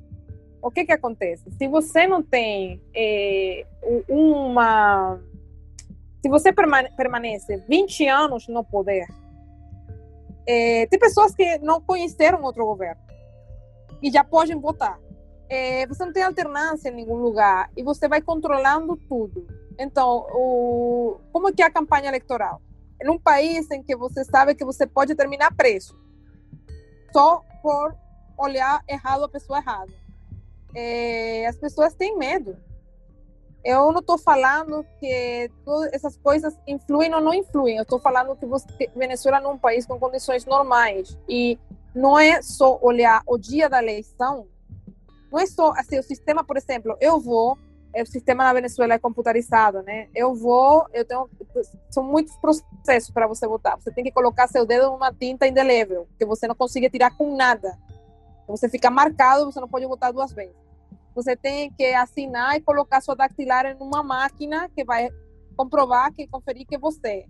O 0.61 0.71
que 0.71 0.85
que 0.85 0.93
acontece? 0.93 1.49
Se 1.53 1.69
você 1.69 2.07
não 2.07 2.21
tem 2.21 2.83
é, 2.93 3.65
uma... 4.09 5.21
Se 6.21 6.29
você 6.29 6.53
permanece 6.53 7.59
20 7.69 8.09
anos 8.09 8.49
no 8.49 8.65
poder, 8.65 9.07
é, 10.45 10.87
tem 10.87 10.99
pessoas 10.99 11.33
que 11.33 11.59
não 11.59 11.81
conheceram 11.81 12.43
outro 12.43 12.67
governo 12.67 13.01
e 14.03 14.11
já 14.11 14.25
podem 14.25 14.59
votar 14.59 14.99
é, 15.49 15.87
você 15.87 16.05
não 16.05 16.13
tem 16.13 16.23
alternância 16.23 16.89
em 16.89 16.95
nenhum 16.95 17.17
lugar 17.17 17.71
e 17.77 17.83
você 17.83 18.09
vai 18.09 18.21
controlando 18.21 18.97
tudo. 19.09 19.47
Então, 19.79 20.27
o, 20.33 21.21
como 21.33 21.53
que 21.53 21.63
é 21.63 21.67
a 21.67 21.71
campanha 21.71 22.09
eleitoral? 22.09 22.61
Em 23.01 23.11
um 23.11 23.19
país 23.19 23.71
em 23.71 23.83
que 23.83 23.95
você 23.95 24.25
sabe 24.25 24.55
que 24.55 24.65
você 24.65 24.87
pode 24.87 25.15
terminar 25.15 25.55
preso 25.55 25.97
só 27.17 27.43
por 27.63 27.97
olhar 28.37 28.83
errado 28.87 29.25
a 29.25 29.29
pessoa 29.29 29.59
errada. 29.59 29.93
É, 30.75 31.47
as 31.47 31.57
pessoas 31.57 31.95
têm 31.95 32.19
medo. 32.19 32.59
Eu 33.65 33.91
não 33.91 34.01
estou 34.01 34.19
falando 34.19 34.85
que 35.01 35.51
todas 35.65 35.91
essas 35.95 36.19
coisas 36.19 36.55
influem 36.67 37.15
ou 37.15 37.21
não 37.23 37.33
influem. 37.33 37.79
Eu 37.79 37.85
estou 37.85 37.99
falando 37.99 38.37
que 38.37 38.45
você, 38.45 38.67
Venezuela 38.95 39.39
é 39.39 39.49
um 39.49 39.59
país 39.59 39.87
com 39.87 39.99
condições 39.99 40.45
normais 40.45 41.19
e 41.27 41.59
não 41.95 42.19
é 42.19 42.43
só 42.43 42.79
olhar 42.83 43.23
o 43.27 43.39
dia 43.39 43.69
da 43.71 43.83
eleição 43.83 44.47
não 45.31 45.43
é 45.43 45.47
só 45.47 45.73
assim, 45.77 45.99
o 45.99 46.03
sistema, 46.03 46.45
por 46.45 46.57
exemplo, 46.57 46.97
eu 47.01 47.21
vou, 47.21 47.59
o 48.03 48.07
sistema 48.07 48.45
na 48.45 48.53
Venezuela 48.53 48.95
é 48.95 48.99
computarizado, 48.99 49.83
né? 49.83 50.09
Eu 50.15 50.35
vou, 50.35 50.87
eu 50.93 51.05
tenho, 51.05 51.29
são 51.91 52.03
muitos 52.03 52.37
processos 52.37 53.11
para 53.11 53.27
você 53.27 53.47
votar. 53.47 53.77
Você 53.77 53.91
tem 53.93 54.05
que 54.05 54.11
colocar 54.11 54.49
seu 54.49 54.67
dedo 54.67 54.91
numa 54.91 55.13
tinta 55.13 55.47
indelével, 55.47 56.09
que 56.19 56.25
você 56.25 56.47
não 56.47 56.55
consegue 56.55 56.91
tirar 56.91 57.17
com 57.17 57.37
nada. 57.37 57.79
Você 58.49 58.69
fica 58.69 58.91
marcado, 58.91 59.45
você 59.45 59.61
não 59.61 59.69
pode 59.69 59.87
votar 59.87 60.13
duas 60.13 60.33
vezes. 60.33 60.55
Você 61.15 61.35
tem 61.35 61.71
que 61.73 61.95
assinar 61.95 62.57
e 62.57 62.61
colocar 62.61 63.01
sua 63.01 63.17
dactilar 63.17 63.67
em 63.67 63.77
uma 63.81 64.03
máquina 64.03 64.69
que 64.69 64.85
vai 64.85 65.09
comprovar, 65.57 66.13
que 66.13 66.27
conferir 66.27 66.67
que 66.67 66.77
você 66.77 67.25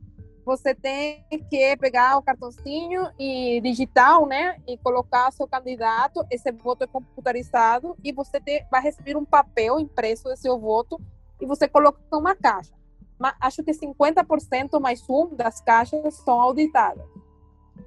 você 0.46 0.72
tem 0.76 1.24
que 1.50 1.76
pegar 1.76 2.16
o 2.16 2.22
cartãozinho 2.22 3.10
e 3.18 3.60
digital, 3.60 4.26
né, 4.26 4.56
e 4.64 4.78
colocar 4.78 5.32
seu 5.32 5.48
candidato, 5.48 6.24
esse 6.30 6.52
voto 6.52 6.84
é 6.84 6.86
computarizado 6.86 7.96
e 8.04 8.12
você 8.12 8.40
te, 8.40 8.64
vai 8.70 8.80
receber 8.80 9.16
um 9.16 9.24
papel 9.24 9.80
impresso 9.80 10.28
do 10.28 10.36
seu 10.36 10.56
voto 10.56 11.00
e 11.40 11.46
você 11.46 11.66
coloca 11.66 11.98
uma 12.12 12.36
caixa. 12.36 12.72
Mas 13.18 13.34
acho 13.40 13.64
que 13.64 13.72
50% 13.72 14.78
mais 14.78 15.02
um 15.10 15.34
das 15.34 15.60
caixas 15.60 16.14
são 16.14 16.40
auditadas. 16.40 17.04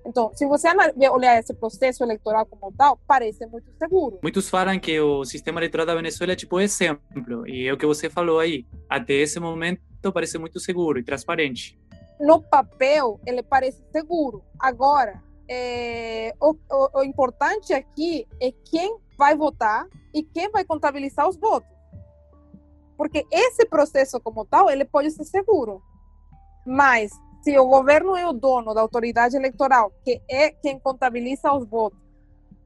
Então, 0.05 0.31
se 0.33 0.45
você 0.45 0.67
olhar 1.11 1.39
esse 1.39 1.53
processo 1.53 2.03
eleitoral 2.03 2.45
como 2.45 2.73
tal, 2.73 2.99
parece 3.07 3.45
muito 3.45 3.71
seguro. 3.77 4.19
Muitos 4.21 4.49
falam 4.49 4.77
que 4.79 4.99
o 4.99 5.23
sistema 5.23 5.59
eleitoral 5.59 5.85
da 5.85 5.95
Venezuela 5.95 6.33
é 6.33 6.35
tipo 6.35 6.59
exemplo, 6.59 7.47
e 7.47 7.67
é 7.67 7.73
o 7.73 7.77
que 7.77 7.85
você 7.85 8.09
falou 8.09 8.39
aí. 8.39 8.65
Até 8.89 9.13
esse 9.13 9.39
momento 9.39 9.81
parece 10.13 10.37
muito 10.37 10.59
seguro 10.59 10.99
e 10.99 11.03
transparente 11.03 11.77
no 12.19 12.41
papel 12.41 13.19
ele 13.25 13.41
parece 13.41 13.83
seguro. 13.91 14.43
Agora, 14.59 15.23
é, 15.49 16.35
o, 16.39 16.51
o, 16.51 16.99
o, 16.99 17.03
importante 17.03 17.73
aqui 17.73 18.27
é 18.41 18.51
quem 18.51 18.97
vai 19.17 19.35
votar 19.35 19.87
e 20.13 20.23
quem 20.23 20.49
vai 20.51 20.63
contabilizar 20.63 21.27
os 21.27 21.37
votos. 21.37 21.69
Porque 22.97 23.25
esse 23.31 23.65
processo 23.65 24.19
como 24.19 24.45
tal, 24.45 24.69
ele 24.69 24.85
pode 24.85 25.11
ser 25.11 25.23
seguro. 25.23 25.81
Mas 26.65 27.11
se 27.41 27.57
o 27.57 27.67
governo 27.67 28.15
é 28.15 28.27
o 28.27 28.33
dono 28.33 28.73
da 28.73 28.81
autoridade 28.81 29.35
eleitoral, 29.35 29.91
que 30.03 30.21
é 30.29 30.51
quem 30.51 30.77
contabiliza 30.77 31.53
os 31.53 31.65
votos, 31.65 31.99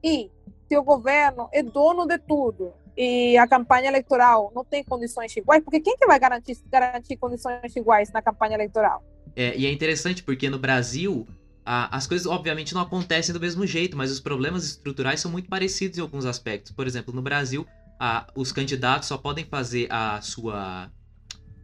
e 0.02 0.30
se 0.68 0.76
o 0.76 0.82
governo 0.82 1.48
é 1.52 1.62
dono 1.62 2.06
de 2.06 2.18
tudo 2.18 2.72
e 2.96 3.36
a 3.36 3.46
campanha 3.46 3.88
eleitoral 3.88 4.52
não 4.54 4.64
tem 4.64 4.84
condições 4.84 5.36
iguais, 5.36 5.62
porque 5.62 5.80
quem 5.80 5.96
que 5.96 6.06
vai 6.06 6.18
garantir, 6.18 6.56
garantir 6.70 7.16
condições 7.16 7.74
iguais 7.76 8.10
na 8.12 8.22
campanha 8.22 8.54
eleitoral? 8.54 9.02
É, 9.36 9.56
e 9.56 9.66
é 9.66 9.72
interessante 9.72 10.22
porque 10.22 10.48
no 10.48 10.58
Brasil 10.58 11.26
a, 11.64 11.96
as 11.96 12.06
coisas 12.06 12.26
obviamente 12.26 12.74
não 12.74 12.82
acontecem 12.82 13.32
do 13.32 13.40
mesmo 13.40 13.66
jeito, 13.66 13.96
mas 13.96 14.10
os 14.10 14.20
problemas 14.20 14.64
estruturais 14.64 15.20
são 15.20 15.30
muito 15.30 15.48
parecidos 15.48 15.98
em 15.98 16.00
alguns 16.00 16.26
aspectos. 16.26 16.72
Por 16.72 16.86
exemplo, 16.86 17.14
no 17.14 17.22
Brasil, 17.22 17.66
a, 17.98 18.26
os 18.34 18.52
candidatos 18.52 19.08
só 19.08 19.16
podem 19.16 19.44
fazer 19.44 19.88
a 19.90 20.20
sua, 20.20 20.90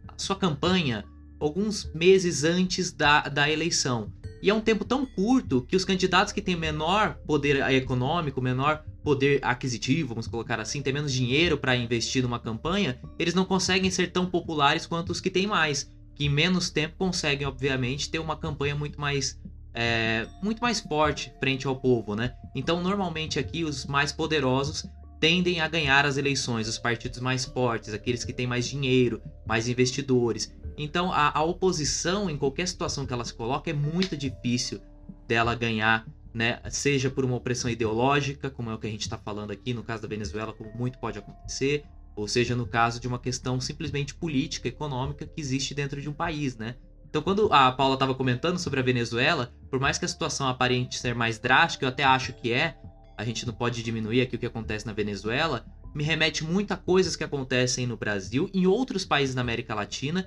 a 0.07 0.13
sua 0.17 0.35
campanha 0.35 1.05
alguns 1.41 1.91
meses 1.93 2.43
antes 2.43 2.91
da, 2.91 3.21
da 3.21 3.49
eleição. 3.49 4.11
E 4.41 4.49
é 4.49 4.53
um 4.53 4.61
tempo 4.61 4.83
tão 4.83 5.05
curto 5.05 5.61
que 5.61 5.75
os 5.75 5.85
candidatos 5.85 6.33
que 6.33 6.41
têm 6.41 6.55
menor 6.55 7.17
poder 7.27 7.57
econômico, 7.71 8.41
menor 8.41 8.83
poder 9.03 9.39
aquisitivo, 9.43 10.09
vamos 10.09 10.27
colocar 10.27 10.59
assim, 10.59 10.81
têm 10.81 10.93
menos 10.93 11.13
dinheiro 11.13 11.57
para 11.57 11.75
investir 11.75 12.23
numa 12.23 12.39
campanha, 12.39 12.99
eles 13.19 13.33
não 13.33 13.45
conseguem 13.45 13.91
ser 13.91 14.11
tão 14.11 14.25
populares 14.25 14.85
quanto 14.85 15.11
os 15.11 15.21
que 15.21 15.29
têm 15.29 15.45
mais 15.45 15.89
que 16.15 16.25
em 16.25 16.29
menos 16.29 16.69
tempo 16.69 16.95
conseguem, 16.97 17.47
obviamente, 17.47 18.09
ter 18.09 18.19
uma 18.19 18.35
campanha 18.35 18.75
muito 18.75 18.99
mais 18.99 19.39
é, 19.73 20.27
muito 20.43 20.59
mais 20.59 20.79
forte 20.79 21.33
frente 21.39 21.65
ao 21.65 21.75
povo, 21.75 22.13
né? 22.15 22.33
Então, 22.53 22.83
normalmente 22.83 23.39
aqui 23.39 23.63
os 23.63 23.85
mais 23.85 24.11
poderosos 24.11 24.85
tendem 25.19 25.61
a 25.61 25.67
ganhar 25.67 26.05
as 26.05 26.17
eleições, 26.17 26.67
os 26.67 26.77
partidos 26.77 27.19
mais 27.19 27.45
fortes, 27.45 27.93
aqueles 27.93 28.23
que 28.23 28.33
têm 28.33 28.47
mais 28.47 28.67
dinheiro, 28.67 29.21
mais 29.45 29.67
investidores. 29.67 30.53
Então, 30.77 31.11
a, 31.11 31.37
a 31.37 31.43
oposição, 31.43 32.29
em 32.29 32.37
qualquer 32.37 32.67
situação 32.67 33.05
que 33.05 33.13
ela 33.13 33.25
se 33.25 33.33
coloca, 33.33 33.69
é 33.69 33.73
muito 33.73 34.15
difícil 34.17 34.81
dela 35.27 35.55
ganhar, 35.55 36.05
né? 36.33 36.59
Seja 36.69 37.09
por 37.09 37.25
uma 37.25 37.35
opressão 37.35 37.69
ideológica, 37.69 38.49
como 38.49 38.69
é 38.69 38.73
o 38.73 38.77
que 38.77 38.87
a 38.87 38.89
gente 38.89 39.01
está 39.01 39.17
falando 39.17 39.51
aqui, 39.51 39.73
no 39.73 39.83
caso 39.83 40.01
da 40.01 40.07
Venezuela, 40.07 40.53
como 40.53 40.71
muito 40.75 40.99
pode 40.99 41.19
acontecer, 41.19 41.83
ou 42.15 42.27
seja, 42.27 42.55
no 42.55 42.67
caso 42.67 42.99
de 42.99 43.07
uma 43.07 43.19
questão 43.19 43.59
simplesmente 43.59 44.13
política, 44.15 44.67
econômica 44.67 45.25
que 45.25 45.39
existe 45.39 45.73
dentro 45.73 46.01
de 46.01 46.09
um 46.09 46.13
país, 46.13 46.57
né? 46.57 46.75
Então, 47.09 47.21
quando 47.21 47.51
a 47.51 47.71
Paula 47.73 47.95
estava 47.95 48.15
comentando 48.15 48.57
sobre 48.57 48.79
a 48.79 48.83
Venezuela, 48.83 49.53
por 49.69 49.79
mais 49.79 49.97
que 49.97 50.05
a 50.05 50.07
situação 50.07 50.47
aparente 50.47 50.97
ser 50.97 51.13
mais 51.13 51.37
drástica, 51.37 51.85
eu 51.85 51.89
até 51.89 52.03
acho 52.03 52.31
que 52.31 52.53
é, 52.53 52.77
a 53.17 53.25
gente 53.25 53.45
não 53.45 53.53
pode 53.53 53.83
diminuir 53.83 54.21
aqui 54.21 54.37
o 54.37 54.39
que 54.39 54.45
acontece 54.45 54.85
na 54.85 54.93
Venezuela, 54.93 55.65
me 55.93 56.03
remete 56.03 56.43
muito 56.43 56.71
a 56.71 56.77
coisas 56.77 57.17
que 57.17 57.23
acontecem 57.23 57.85
no 57.85 57.97
Brasil 57.97 58.49
em 58.53 58.65
outros 58.65 59.03
países 59.03 59.35
da 59.35 59.41
América 59.41 59.75
Latina, 59.75 60.25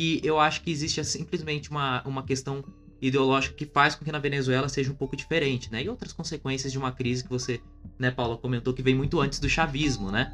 e 0.00 0.18
eu 0.24 0.40
acho 0.40 0.62
que 0.62 0.70
existe 0.70 1.04
simplesmente 1.04 1.70
uma, 1.70 2.02
uma 2.06 2.22
questão 2.22 2.64
ideológica 3.02 3.54
que 3.54 3.66
faz 3.66 3.94
com 3.94 4.02
que 4.02 4.10
na 4.10 4.18
Venezuela 4.18 4.66
seja 4.66 4.90
um 4.90 4.94
pouco 4.94 5.14
diferente, 5.14 5.70
né? 5.70 5.82
E 5.82 5.90
outras 5.90 6.10
consequências 6.10 6.72
de 6.72 6.78
uma 6.78 6.90
crise 6.90 7.22
que 7.22 7.28
você, 7.28 7.60
né, 7.98 8.10
Paula, 8.10 8.38
comentou 8.38 8.72
que 8.72 8.80
vem 8.80 8.94
muito 8.94 9.20
antes 9.20 9.38
do 9.38 9.46
chavismo, 9.46 10.10
né? 10.10 10.32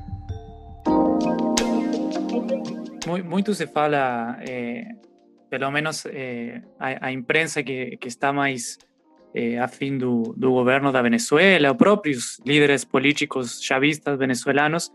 muito 3.24 3.54
se 3.54 3.66
fala, 3.66 4.38
eh, 4.40 4.84
pelo 5.50 5.70
menos 5.72 6.06
eh, 6.06 6.62
a, 6.78 7.06
a, 7.06 7.12
imprensa 7.12 7.62
que, 7.62 7.96
que 7.96 8.08
está 8.08 8.32
mais 8.32 8.78
eh, 9.34 9.58
afim 9.58 9.98
do, 9.98 10.34
do 10.36 10.50
governo 10.52 10.92
da 10.92 11.02
Venezuela, 11.02 11.70
os 11.70 11.76
próprios 11.76 12.40
líderes 12.44 12.84
políticos 12.84 13.60
chavistas 13.62 14.18
venezuelanos, 14.18 14.90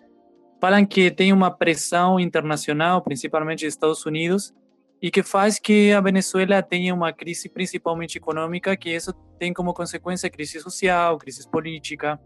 falam 0.61 0.85
que 0.85 1.09
tem 1.09 1.33
uma 1.33 1.49
pressão 1.49 2.19
internacional, 2.19 3.01
principalmente 3.01 3.65
dos 3.65 3.73
Estados 3.73 4.05
Unidos, 4.05 4.53
e 5.01 5.09
que 5.09 5.23
faz 5.23 5.57
que 5.57 5.91
a 5.91 5.99
Venezuela 5.99 6.61
tenha 6.61 6.93
uma 6.93 7.11
crise 7.11 7.49
principalmente 7.49 8.17
econômica, 8.17 8.77
que 8.77 8.89
isso 8.89 9.11
tem 9.39 9.51
como 9.51 9.73
consequência 9.73 10.29
crise 10.29 10.59
social, 10.59 11.17
crise 11.17 11.49
política. 11.49 12.19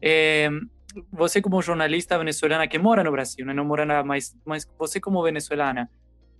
Eh, 0.00 0.48
você 1.12 1.42
como 1.42 1.60
jornalista 1.60 2.16
venezuelana 2.16 2.66
que 2.66 2.78
mora 2.78 3.04
no 3.04 3.12
Brasil, 3.12 3.44
né? 3.44 3.52
não 3.52 3.64
mora 3.64 3.84
nada 3.84 4.02
mais, 4.02 4.34
mas 4.44 4.66
você 4.78 4.98
como 5.00 5.22
venezuelana, 5.22 5.90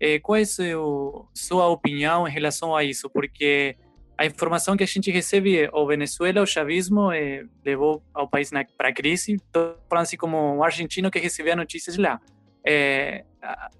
eh, 0.01 0.19
qual 0.21 0.37
é 0.37 0.43
a 0.43 0.47
sua, 0.47 1.69
opinião 1.69 2.27
em 2.27 2.31
relação 2.31 2.75
a 2.75 2.83
isso? 2.83 3.11
Porque 3.11 3.77
a 4.17 4.25
informação 4.25 4.77
que 4.77 4.85
a 4.85 4.87
gente 4.87 5.11
recebe 5.11 5.59
é 5.59 5.71
o 5.73 5.87
Venezuela, 5.87 6.41
o 6.41 6.47
chavismo, 6.47 7.13
eh, 7.13 7.45
levou 7.65 8.03
ao 8.15 8.29
país 8.29 8.51
para 8.77 8.89
a 8.89 8.93
crise. 8.93 9.37
Falando 9.53 10.05
assim 10.05 10.17
como 10.17 10.57
um 10.57 10.63
argentino 10.63 11.11
que 11.11 11.19
recebia 11.19 11.57
notícias 11.57 11.99
lá. 11.99 12.21
Eh, 12.67 13.25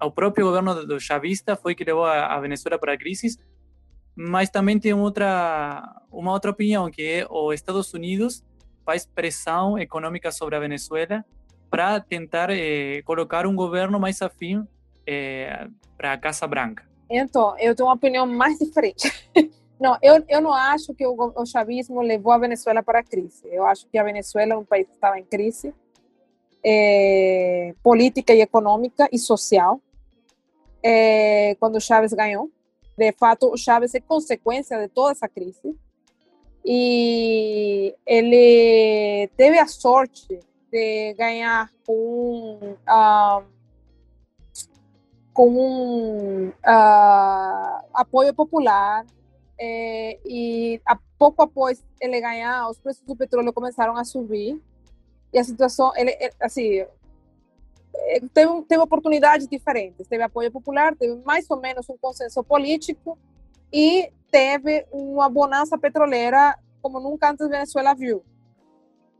o 0.01 0.11
próprio 0.11 0.45
governo 0.45 0.85
do 0.85 0.99
chavista 0.99 1.55
foi 1.55 1.75
que 1.75 1.83
levou 1.83 2.05
a, 2.05 2.35
a 2.35 2.39
Venezuela 2.39 2.77
para 2.77 2.93
a 2.93 2.97
crise, 2.97 3.37
mas 4.15 4.49
também 4.49 4.79
tem 4.79 4.93
outra, 4.93 6.01
uma 6.11 6.31
outra 6.31 6.51
opinião, 6.51 6.89
que 6.89 7.01
é 7.01 7.27
os 7.29 7.53
Estados 7.53 7.93
Unidos 7.93 8.43
faz 8.85 9.05
pressão 9.05 9.77
econômica 9.77 10.31
sobre 10.31 10.55
a 10.55 10.59
Venezuela 10.59 11.25
para 11.69 11.99
tentar 11.99 12.49
eh, 12.51 13.01
colocar 13.03 13.45
um 13.45 13.55
governo 13.55 13.99
mais 13.99 14.21
afim 14.21 14.65
eh, 15.05 15.67
para 15.97 16.13
a 16.13 16.17
Casa 16.17 16.47
Branca. 16.47 16.87
Então, 17.09 17.57
eu 17.59 17.75
tenho 17.75 17.89
uma 17.89 17.95
opinião 17.95 18.25
mais 18.25 18.57
diferente. 18.57 19.11
Não, 19.79 19.97
eu, 20.01 20.23
eu 20.29 20.39
não 20.39 20.53
acho 20.53 20.93
que 20.93 21.05
o, 21.05 21.33
o 21.35 21.45
chavismo 21.45 22.01
levou 22.01 22.31
a 22.31 22.37
Venezuela 22.37 22.81
para 22.81 22.99
a 22.99 23.03
crise. 23.03 23.43
Eu 23.45 23.65
acho 23.65 23.85
que 23.87 23.97
a 23.97 24.03
Venezuela 24.03 24.53
é 24.53 24.57
um 24.57 24.63
país 24.63 24.87
que 24.87 24.93
estava 24.93 25.19
em 25.19 25.25
crise. 25.25 25.73
É, 26.65 27.75
política 27.83 28.33
e 28.33 28.41
econômica 28.41 29.07
e 29.11 29.19
social 29.19 29.79
é, 30.81 31.55
quando 31.59 31.79
Chávez 31.79 32.11
ganhou. 32.13 32.49
De 32.97 33.11
fato, 33.11 33.55
Chávez 33.55 33.93
é 33.93 33.99
consequência 33.99 34.79
de 34.79 34.87
toda 34.87 35.11
essa 35.11 35.27
crise. 35.27 35.77
E 36.65 37.93
ele 38.05 39.29
teve 39.37 39.59
a 39.59 39.67
sorte 39.67 40.39
de 40.71 41.13
ganhar 41.13 41.69
com 41.85 42.57
um, 42.61 42.75
com 45.31 45.49
um 45.49 46.47
uh, 46.47 47.85
apoio 47.93 48.33
popular 48.33 49.05
é, 49.59 50.17
e 50.25 50.81
a 50.85 50.97
pouco 51.19 51.43
após 51.43 51.83
ele 52.01 52.19
ganhar, 52.19 52.67
os 52.69 52.79
preços 52.79 53.03
do 53.05 53.15
petróleo 53.15 53.53
começaram 53.53 53.95
a 53.95 54.03
subir 54.03 54.59
e 55.35 55.37
a 55.37 55.43
situação, 55.43 55.91
ele, 55.97 56.17
assim, 56.39 56.79
é, 57.93 58.21
teve, 58.33 58.61
teve 58.61 58.81
oportunidades 58.81 59.49
diferentes, 59.49 60.07
teve 60.07 60.23
apoio 60.23 60.49
popular, 60.49 60.95
teve 60.95 61.13
mais 61.25 61.45
ou 61.49 61.59
menos 61.59 61.89
um 61.89 61.97
consenso 61.97 62.41
político 62.41 63.17
e 63.71 64.09
teve 64.31 64.85
uma 64.93 65.27
bonança 65.27 65.77
petroleira 65.77 66.57
como 66.81 67.01
nunca 67.01 67.29
antes 67.29 67.45
a 67.45 67.49
Venezuela 67.49 67.93
viu. 67.93 68.23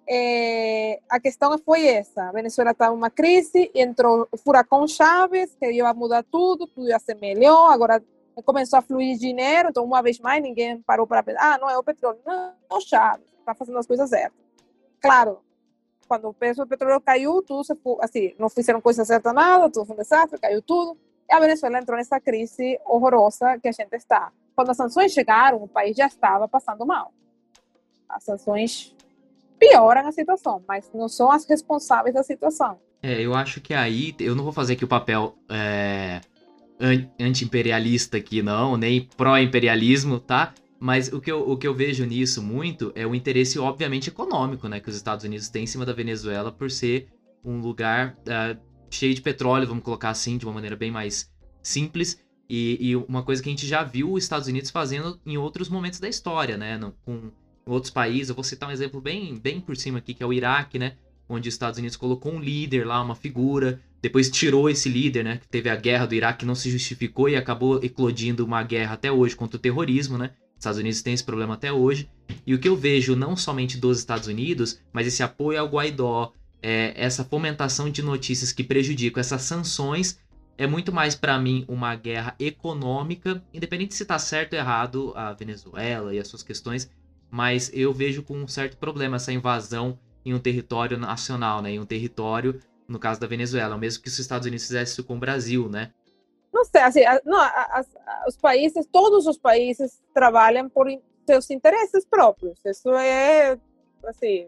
É, 0.08 1.01
a 1.10 1.19
questão 1.19 1.58
foi 1.58 1.86
essa: 1.86 2.30
a 2.30 2.32
Venezuela 2.32 2.71
estava 2.71 2.95
uma 2.95 3.10
crise, 3.10 3.69
entrou 3.75 4.25
o 4.32 4.38
furacão 4.38 4.88
Chaves, 4.88 5.54
que 5.60 5.69
ia 5.69 5.93
mudar 5.93 6.23
tudo, 6.23 6.65
tudo 6.65 6.88
ia 6.88 6.99
ser 6.99 7.15
melhor. 7.15 7.73
Agora 7.73 8.01
começou 8.45 8.80
a 8.80 8.82
fluir 8.82 9.17
dinheiro, 9.17 9.67
então, 9.67 9.84
uma 9.84 10.01
vez 10.01 10.17
mais, 10.19 10.41
ninguém 10.41 10.80
parou 10.80 11.06
para 11.06 11.23
pensar: 11.23 11.56
ah, 11.56 11.58
não 11.58 11.69
é 11.69 11.78
o 11.78 11.84
petróleo, 11.84 12.19
não, 12.25 12.54
é 12.71 12.73
o 12.73 12.80
Chaves, 12.80 13.28
está 13.38 13.54
fazendo 13.54 13.80
as 13.80 13.86
coisas 13.86 14.10
certas. 14.10 14.39
Claro, 15.01 15.39
quando 16.08 16.28
o 16.28 16.34
preço 16.34 16.62
do 16.62 16.68
petróleo 16.68 17.02
caiu, 17.02 17.41
tudo 17.41 17.63
se 17.63 17.74
assim, 18.02 18.34
não 18.38 18.50
fizeram 18.50 18.82
coisa 18.82 19.04
certa 19.04 19.34
nada, 19.34 19.70
tudo 19.70 19.86
foi 19.86 19.96
um 19.96 20.00
desastre, 20.00 20.39
caiu 20.39 20.62
tudo. 20.62 20.98
E 21.30 21.34
a 21.34 21.39
Venezuela 21.39 21.80
entrou 21.80 21.98
nessa 21.98 22.20
crise 22.20 22.80
horrorosa 22.86 23.58
que 23.60 23.68
a 23.68 23.72
gente 23.72 23.94
está. 23.94 24.32
Quando 24.56 24.70
as 24.70 24.78
sanções 24.78 25.12
chegaram, 25.12 25.62
o 25.63 25.68
país 25.68 25.96
já 25.98 26.06
estava 26.06 26.48
passando 26.48 26.86
mal. 26.86 27.12
As 28.08 28.24
sanções 28.24 28.96
pioram 29.60 30.08
a 30.08 30.12
situação, 30.12 30.63
mas 30.68 30.89
não 30.94 31.10
são 31.10 31.32
as 31.32 31.46
responsáveis 31.46 32.13
da 32.13 32.24
situação. 32.24 32.80
É, 33.02 33.22
eu 33.22 33.34
acho 33.34 33.62
que 33.62 33.74
aí, 33.74 34.15
eu 34.20 34.36
não 34.36 34.44
vou 34.44 34.54
fazer 34.54 34.74
aqui 34.74 34.86
o 34.86 34.88
papel 34.88 35.36
é, 35.50 36.22
anti-imperialista 37.20 38.18
aqui, 38.18 38.41
não, 38.41 38.78
nem 38.78 39.08
pró-imperialismo, 39.18 40.20
tá? 40.20 40.54
Mas 40.80 41.12
o 41.12 41.22
que, 41.22 41.32
eu, 41.32 41.50
o 41.50 41.58
que 41.58 41.68
eu 41.68 41.74
vejo 41.74 42.06
nisso 42.06 42.42
muito 42.42 42.92
é 42.96 43.08
o 43.08 43.16
interesse, 43.16 43.58
obviamente, 43.58 44.10
econômico, 44.10 44.68
né? 44.68 44.80
Que 44.80 44.90
os 44.90 44.96
Estados 44.96 45.24
Unidos 45.24 45.50
têm 45.50 45.64
em 45.64 45.68
cima 45.68 45.86
da 45.86 45.94
Venezuela 45.94 46.52
por 46.52 46.70
ser 46.70 47.08
um 47.44 47.60
lugar 47.60 48.18
uh, 48.22 48.60
cheio 48.90 49.14
de 49.14 49.22
petróleo, 49.22 49.68
vamos 49.68 49.84
colocar 49.84 50.10
assim, 50.10 50.38
de 50.38 50.46
uma 50.46 50.54
maneira 50.54 50.76
bem 50.76 50.92
mais 50.92 51.32
simples. 51.62 52.20
E, 52.50 52.78
e, 52.80 52.96
uma 52.96 53.24
coisa 53.24 53.42
que 53.42 53.50
a 53.50 53.52
gente 53.52 53.66
já 53.66 53.84
viu 53.84 54.14
os 54.14 54.24
Estados 54.24 54.48
Unidos 54.48 54.70
fazendo 54.70 55.20
em 55.26 55.38
outros 55.38 55.70
momentos 55.70 56.00
da 56.00 56.08
história, 56.08 56.58
né? 56.58 56.78
No, 56.78 56.92
com 57.04 57.32
outros 57.66 57.92
países. 57.92 58.30
Eu 58.30 58.36
vou 58.36 58.44
citar 58.44 58.70
um 58.70 58.72
exemplo 58.72 59.02
bem, 59.02 59.38
bem 59.38 59.60
por 59.60 59.76
cima 59.76 60.00
aqui, 60.00 60.14
que 60.14 60.22
é 60.22 60.26
o 60.26 60.34
Iraque, 60.34 60.78
né? 60.78 60.98
Onde 61.28 61.50
os 61.50 61.56
Estados 61.56 61.80
Unidos 61.80 61.98
colocou 61.98 62.34
um 62.34 62.40
líder 62.40 62.86
lá, 62.86 63.02
uma 63.02 63.16
figura, 63.16 63.82
depois 64.02 64.30
tirou 64.30 64.70
esse 64.70 64.88
líder, 64.88 65.24
né? 65.24 65.38
Que 65.38 65.48
teve 65.48 65.70
a 65.70 65.76
guerra 65.76 66.06
do 66.06 66.14
Iraque, 66.14 66.40
que 66.40 66.46
não 66.46 66.54
se 66.54 66.70
justificou 66.70 67.28
e 67.28 67.36
acabou 67.36 67.84
eclodindo 67.84 68.46
uma 68.46 68.62
guerra 68.62 68.94
até 68.94 69.12
hoje 69.12 69.36
contra 69.36 69.58
o 69.58 69.60
terrorismo, 69.60 70.18
né? 70.18 70.32
Os 70.56 70.62
Estados 70.62 70.80
Unidos 70.80 71.02
têm 71.02 71.13
esse 71.13 71.24
problema 71.24 71.54
até 71.54 71.72
hoje. 71.72 72.10
E 72.46 72.54
o 72.54 72.60
que 72.60 72.68
eu 72.68 72.76
vejo, 72.76 73.15
não 73.15 73.36
somente 73.36 73.78
dos 73.78 74.00
Estados 74.00 74.28
Unidos, 74.28 74.80
mas 74.91 75.06
esse 75.06 75.22
apoio 75.22 75.60
ao 75.60 75.68
Guaidó, 75.68 76.32
é, 76.62 76.94
essa 76.96 77.24
fomentação 77.24 77.89
de 77.89 78.02
notícias 78.02 78.52
que 78.52 78.63
prejudicam, 78.63 79.22
essas 79.22 79.44
sanções, 79.44 80.20
é 80.58 80.65
muito 80.65 80.91
mais 80.91 81.15
para 81.15 81.38
mim 81.38 81.65
uma 81.68 81.96
guerra 81.96 82.36
econômica, 82.39 83.44
independente 83.54 83.94
se 83.94 84.04
está 84.04 84.18
certo 84.18 84.54
ou 84.54 84.60
errado 84.60 85.13
a 85.15 85.34
Venezuela 85.34 86.13
e 86.13 86.20
as 86.20 86.28
suas 86.28 86.41
questões, 86.41 86.89
mas 87.30 87.70
eu 87.74 87.94
vejo 87.94 88.24
com 88.24 88.38
um 88.38 88.48
certo 88.48 88.78
problema 88.78 89.18
essa 89.18 89.34
invasão 89.34 90.00
em 90.24 90.34
um 90.34 90.39
território 90.39 90.98
nacional, 90.98 91.62
né? 91.62 91.72
Em 91.72 91.80
um 91.80 91.86
território, 91.86 92.60
no 92.88 92.98
caso 92.98 93.20
da 93.20 93.28
Venezuela, 93.28 93.78
mesmo 93.78 94.02
que 94.02 94.10
os 94.10 94.18
Estados 94.18 94.48
Unidos 94.48 94.65
fizessem 94.65 94.94
isso 94.94 95.04
com 95.04 95.18
o 95.18 95.20
Brasil, 95.20 95.70
né? 95.70 95.91
Não 96.56 96.63
sei, 96.63 96.82
assim, 96.82 97.02
não, 97.26 97.38
as, 97.38 97.86
os 98.26 98.38
países, 98.38 98.88
todos 98.89 99.28
os 99.28 99.38
países 99.38 100.02
trabalham 100.13 100.70
por 100.70 100.88
seus 101.28 101.50
interesses 101.50 102.06
próprios. 102.06 102.58
Isso 102.65 102.89
é, 102.94 103.60
assim, 104.06 104.48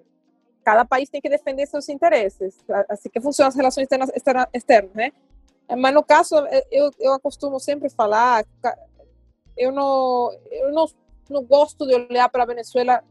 cada 0.64 0.86
país 0.86 1.10
tem 1.10 1.20
que 1.20 1.28
defender 1.28 1.68
seus 1.68 1.90
interesses. 1.90 2.58
Assim 2.88 3.10
que 3.10 3.20
funcionam 3.20 3.50
as 3.50 3.56
relações 3.56 3.84
externas, 3.84 4.50
externas 4.54 4.94
né? 4.94 5.12
Mas 5.78 5.94
no 5.94 6.02
caso, 6.02 6.36
eu, 6.72 6.90
eu 6.98 7.14
acostumo 7.14 7.60
sempre 7.60 7.90
falar, 7.90 8.46
eu 9.58 9.74
não, 9.74 10.32
eu 10.50 10.72
não 10.72 10.88
não 11.30 11.44
gosto 11.44 11.86
de 11.86 11.94
olhar 11.94 12.30
para 12.30 12.44
a 12.44 12.46
Venezuela 12.46 13.04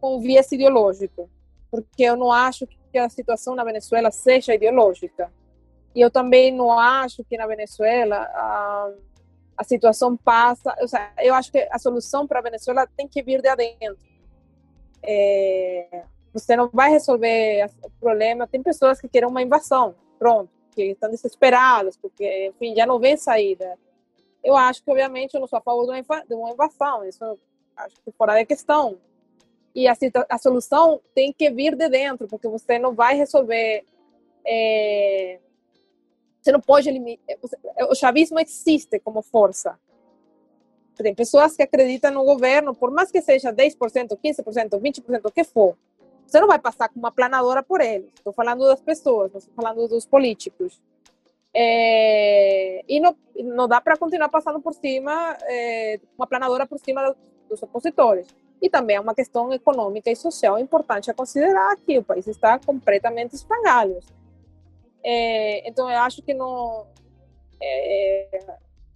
com 0.00 0.18
viés 0.18 0.50
ideológico, 0.50 1.28
porque 1.70 2.04
eu 2.04 2.16
não 2.16 2.32
acho 2.32 2.66
que 2.66 2.98
a 2.98 3.08
situação 3.08 3.54
na 3.54 3.64
Venezuela 3.64 4.10
seja 4.10 4.54
ideológica. 4.54 5.30
E 5.94 6.00
eu 6.00 6.10
também 6.10 6.52
não 6.52 6.78
acho 6.78 7.24
que 7.24 7.36
na 7.36 7.46
Venezuela 7.46 8.16
a, 8.16 8.92
a 9.56 9.64
situação 9.64 10.16
passa. 10.16 10.74
Eu, 10.78 10.86
eu 11.26 11.34
acho 11.34 11.50
que 11.50 11.68
a 11.70 11.78
solução 11.78 12.26
para 12.26 12.38
a 12.38 12.42
Venezuela 12.42 12.86
tem 12.96 13.08
que 13.08 13.22
vir 13.22 13.42
de 13.42 13.48
adentro. 13.48 13.98
É, 15.02 16.04
você 16.32 16.54
não 16.56 16.68
vai 16.68 16.90
resolver 16.90 17.70
o 17.82 17.90
problema. 17.98 18.46
Tem 18.46 18.62
pessoas 18.62 19.00
que 19.00 19.08
querem 19.08 19.28
uma 19.28 19.42
invasão, 19.42 19.94
pronto, 20.18 20.50
que 20.74 20.82
estão 20.82 21.10
desesperadas, 21.10 21.96
porque, 21.96 22.48
enfim, 22.48 22.74
já 22.74 22.86
não 22.86 22.98
vem 22.98 23.16
saída. 23.16 23.76
Eu 24.42 24.56
acho 24.56 24.82
que, 24.82 24.90
obviamente, 24.90 25.34
eu 25.34 25.40
não 25.40 25.48
sou 25.48 25.58
a 25.58 25.62
favor 25.62 25.84
de 25.86 26.34
uma 26.34 26.50
invasão. 26.50 27.04
Isso 27.04 27.38
acho 27.76 27.96
que 28.04 28.12
fora 28.12 28.34
da 28.34 28.44
questão. 28.44 28.98
E 29.74 29.86
a, 29.86 29.96
a 30.28 30.38
solução 30.38 31.00
tem 31.14 31.32
que 31.32 31.50
vir 31.50 31.76
de 31.76 31.88
dentro, 31.88 32.26
porque 32.28 32.48
você 32.48 32.78
não 32.78 32.94
vai 32.94 33.16
resolver. 33.16 33.84
É, 34.46 35.38
você 36.40 36.52
não 36.52 36.60
pode 36.60 36.88
eliminar. 36.88 37.18
É, 37.76 37.84
o 37.84 37.94
chavismo 37.94 38.38
existe 38.40 38.98
como 39.00 39.22
força. 39.22 39.78
Tem 40.96 41.14
pessoas 41.14 41.56
que 41.56 41.62
acreditam 41.62 42.10
no 42.10 42.24
governo, 42.24 42.74
por 42.74 42.90
mais 42.90 43.10
que 43.10 43.22
seja 43.22 43.52
10%, 43.52 44.18
15%, 44.22 44.80
20%, 44.80 45.20
o 45.24 45.32
que 45.32 45.44
for. 45.44 45.76
Você 46.26 46.38
não 46.38 46.46
vai 46.46 46.58
passar 46.58 46.88
com 46.88 46.98
uma 46.98 47.10
planadora 47.10 47.62
por 47.62 47.80
eles. 47.80 48.12
Estou 48.14 48.32
falando 48.32 48.66
das 48.66 48.80
pessoas, 48.80 49.32
não 49.32 49.38
estou 49.38 49.54
falando 49.54 49.88
dos 49.88 50.06
políticos. 50.06 50.80
É, 51.52 52.84
e 52.88 53.00
não, 53.00 53.16
não 53.36 53.66
dá 53.66 53.80
para 53.80 53.96
continuar 53.96 54.28
passando 54.28 54.60
por 54.60 54.72
cima, 54.74 55.36
é, 55.42 55.98
uma 56.16 56.26
planadora 56.26 56.66
por 56.66 56.78
cima 56.78 57.16
dos 57.48 57.62
opositores. 57.62 58.28
E 58.62 58.68
também 58.68 58.96
é 58.96 59.00
uma 59.00 59.14
questão 59.14 59.52
econômica 59.52 60.10
e 60.10 60.16
social 60.16 60.58
importante 60.58 61.10
a 61.10 61.14
considerar 61.14 61.76
que 61.78 61.98
o 61.98 62.04
país 62.04 62.26
está 62.26 62.58
completamente 62.58 63.34
espangalho. 63.34 63.98
É, 65.02 65.68
então, 65.68 65.90
eu 65.90 65.98
acho 65.98 66.22
que 66.22 66.34
não, 66.34 66.86
é, 67.60 68.36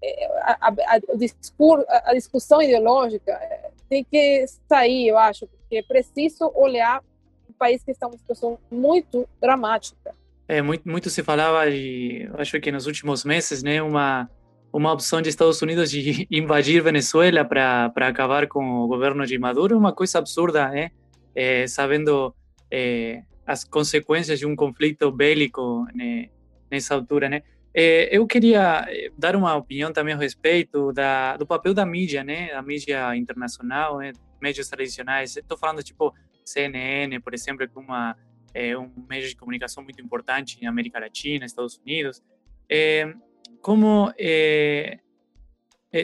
é, 0.02 0.26
a, 0.42 0.58
a, 0.60 0.68
a, 0.68 2.10
a, 2.10 2.14
discussão 2.14 2.60
ideológica 2.60 3.32
é, 3.32 3.70
tem 3.88 4.04
que 4.04 4.46
sair, 4.68 5.08
eu 5.08 5.18
acho, 5.18 5.46
porque 5.46 5.76
é 5.76 5.82
preciso 5.82 6.50
olhar 6.54 7.02
um 7.48 7.52
país 7.54 7.82
que 7.82 7.90
está 7.90 8.06
uma 8.06 8.18
situação 8.18 8.58
muito 8.70 9.28
dramática. 9.40 10.14
É, 10.46 10.60
muito, 10.60 10.88
muito 10.88 11.08
se 11.08 11.22
falava, 11.22 11.68
e 11.68 12.28
acho 12.34 12.60
que 12.60 12.70
nos 12.70 12.86
últimos 12.86 13.24
meses, 13.24 13.62
né, 13.62 13.82
uma 13.82 14.28
uma 14.74 14.92
opção 14.92 15.22
de 15.22 15.28
Estados 15.28 15.62
Unidos 15.62 15.88
de 15.88 16.26
invadir 16.32 16.82
Venezuela 16.82 17.44
para 17.44 17.92
acabar 18.08 18.48
com 18.48 18.80
o 18.80 18.88
governo 18.88 19.24
de 19.24 19.38
Maduro, 19.38 19.78
uma 19.78 19.92
coisa 19.92 20.18
absurda, 20.18 20.68
né? 20.68 20.90
É, 21.32 21.64
sabendo 21.68 22.34
é, 22.68 23.22
as 23.46 23.64
consequências 23.64 24.38
de 24.38 24.46
um 24.46 24.56
conflito 24.56 25.10
bélico 25.10 25.86
né, 25.94 26.28
nessa 26.70 26.94
altura, 26.94 27.28
né? 27.28 27.42
É, 27.76 28.16
eu 28.16 28.24
queria 28.26 28.86
dar 29.18 29.34
uma 29.34 29.56
opinião 29.56 29.92
também 29.92 30.14
a 30.14 30.16
respeito 30.16 30.92
da, 30.92 31.36
do 31.36 31.44
papel 31.44 31.74
da 31.74 31.84
mídia, 31.84 32.22
né? 32.22 32.52
A 32.52 32.62
mídia 32.62 33.16
internacional, 33.16 33.98
né? 33.98 34.12
Médios 34.40 34.68
tradicionais. 34.68 35.36
Estou 35.36 35.58
falando 35.58 35.82
tipo 35.82 36.14
CNN, 36.44 37.18
por 37.20 37.34
exemplo, 37.34 37.66
que 37.68 37.78
uma 37.78 38.16
é 38.54 38.78
um 38.78 38.88
meio 39.10 39.28
de 39.28 39.34
comunicação 39.34 39.82
muito 39.82 40.00
importante 40.00 40.58
em 40.62 40.66
América 40.66 41.00
Latina, 41.00 41.44
Estados 41.44 41.76
Unidos. 41.78 42.22
É, 42.70 43.12
como 43.60 44.12
é, 44.16 45.00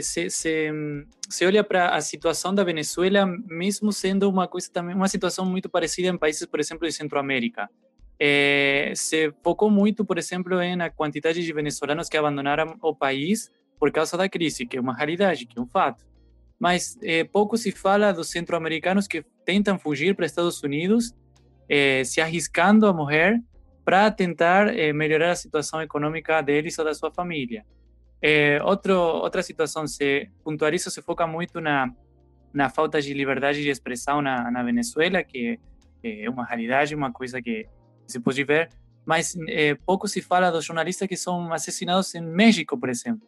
se, 0.00 0.30
se, 0.30 0.70
se, 1.28 1.46
olha 1.46 1.64
para 1.64 1.94
a 1.94 2.00
situação 2.00 2.54
da 2.54 2.62
Venezuela, 2.62 3.26
mesmo 3.26 3.92
sendo 3.92 4.28
uma 4.28 4.46
coisa 4.46 4.70
também 4.72 4.94
uma 4.94 5.08
situação 5.08 5.44
muito 5.44 5.68
parecida 5.68 6.08
em 6.08 6.16
países, 6.16 6.46
por 6.46 6.60
exemplo, 6.60 6.86
de 6.86 6.92
Centro-América. 6.92 7.68
É, 8.18 8.92
se 8.94 9.32
focou 9.42 9.70
muito, 9.70 10.04
por 10.04 10.18
exemplo, 10.18 10.56
na 10.76 10.90
quantidade 10.90 11.42
de 11.42 11.52
venezuelanos 11.52 12.08
que 12.08 12.16
abandonaram 12.16 12.76
o 12.82 12.94
país 12.94 13.50
por 13.78 13.90
causa 13.90 14.16
da 14.16 14.28
crise, 14.28 14.66
que 14.66 14.76
é 14.76 14.80
uma 14.80 14.94
realidade, 14.94 15.46
que 15.46 15.58
é 15.58 15.62
um 15.62 15.66
fato. 15.66 16.04
Mas 16.58 16.98
é, 17.02 17.24
pouco 17.24 17.56
se 17.56 17.72
fala 17.72 18.12
dos 18.12 18.30
centro-americanos 18.30 19.08
que 19.08 19.24
tentam 19.44 19.78
fugir 19.78 20.14
para 20.14 20.26
Estados 20.26 20.62
Unidos, 20.62 21.14
se 22.04 22.20
arriscando 22.20 22.86
a 22.86 22.92
morrer 22.92 23.40
para 23.84 24.10
tentar 24.10 24.76
eh, 24.76 24.92
melhorar 24.92 25.32
a 25.32 25.36
situação 25.36 25.82
econômica 25.82 26.40
deles 26.42 26.78
ou 26.78 26.84
da 26.84 26.94
sua 26.94 27.10
família. 27.10 27.64
Eh, 28.22 28.58
outro, 28.62 28.94
outra 28.94 29.42
situação 29.42 29.86
se 29.86 30.30
pontualiza, 30.44 30.90
se 30.90 31.00
foca 31.02 31.26
muito 31.26 31.60
na, 31.60 31.90
na 32.52 32.68
falta 32.68 33.00
de 33.00 33.14
liberdade 33.14 33.62
de 33.62 33.68
expressão 33.68 34.20
na, 34.20 34.50
na 34.50 34.62
Venezuela, 34.62 35.22
que 35.22 35.58
é 36.02 36.28
uma 36.28 36.44
realidade, 36.44 36.94
uma 36.94 37.12
coisa 37.12 37.40
que 37.40 37.66
se 38.06 38.20
pode 38.20 38.42
ver, 38.44 38.70
mas 39.04 39.36
eh, 39.48 39.74
pouco 39.86 40.06
se 40.08 40.20
fala 40.20 40.50
dos 40.50 40.64
jornalistas 40.64 41.08
que 41.08 41.16
são 41.16 41.52
assassinados 41.52 42.14
em 42.14 42.20
México, 42.20 42.78
por 42.78 42.88
exemplo, 42.88 43.26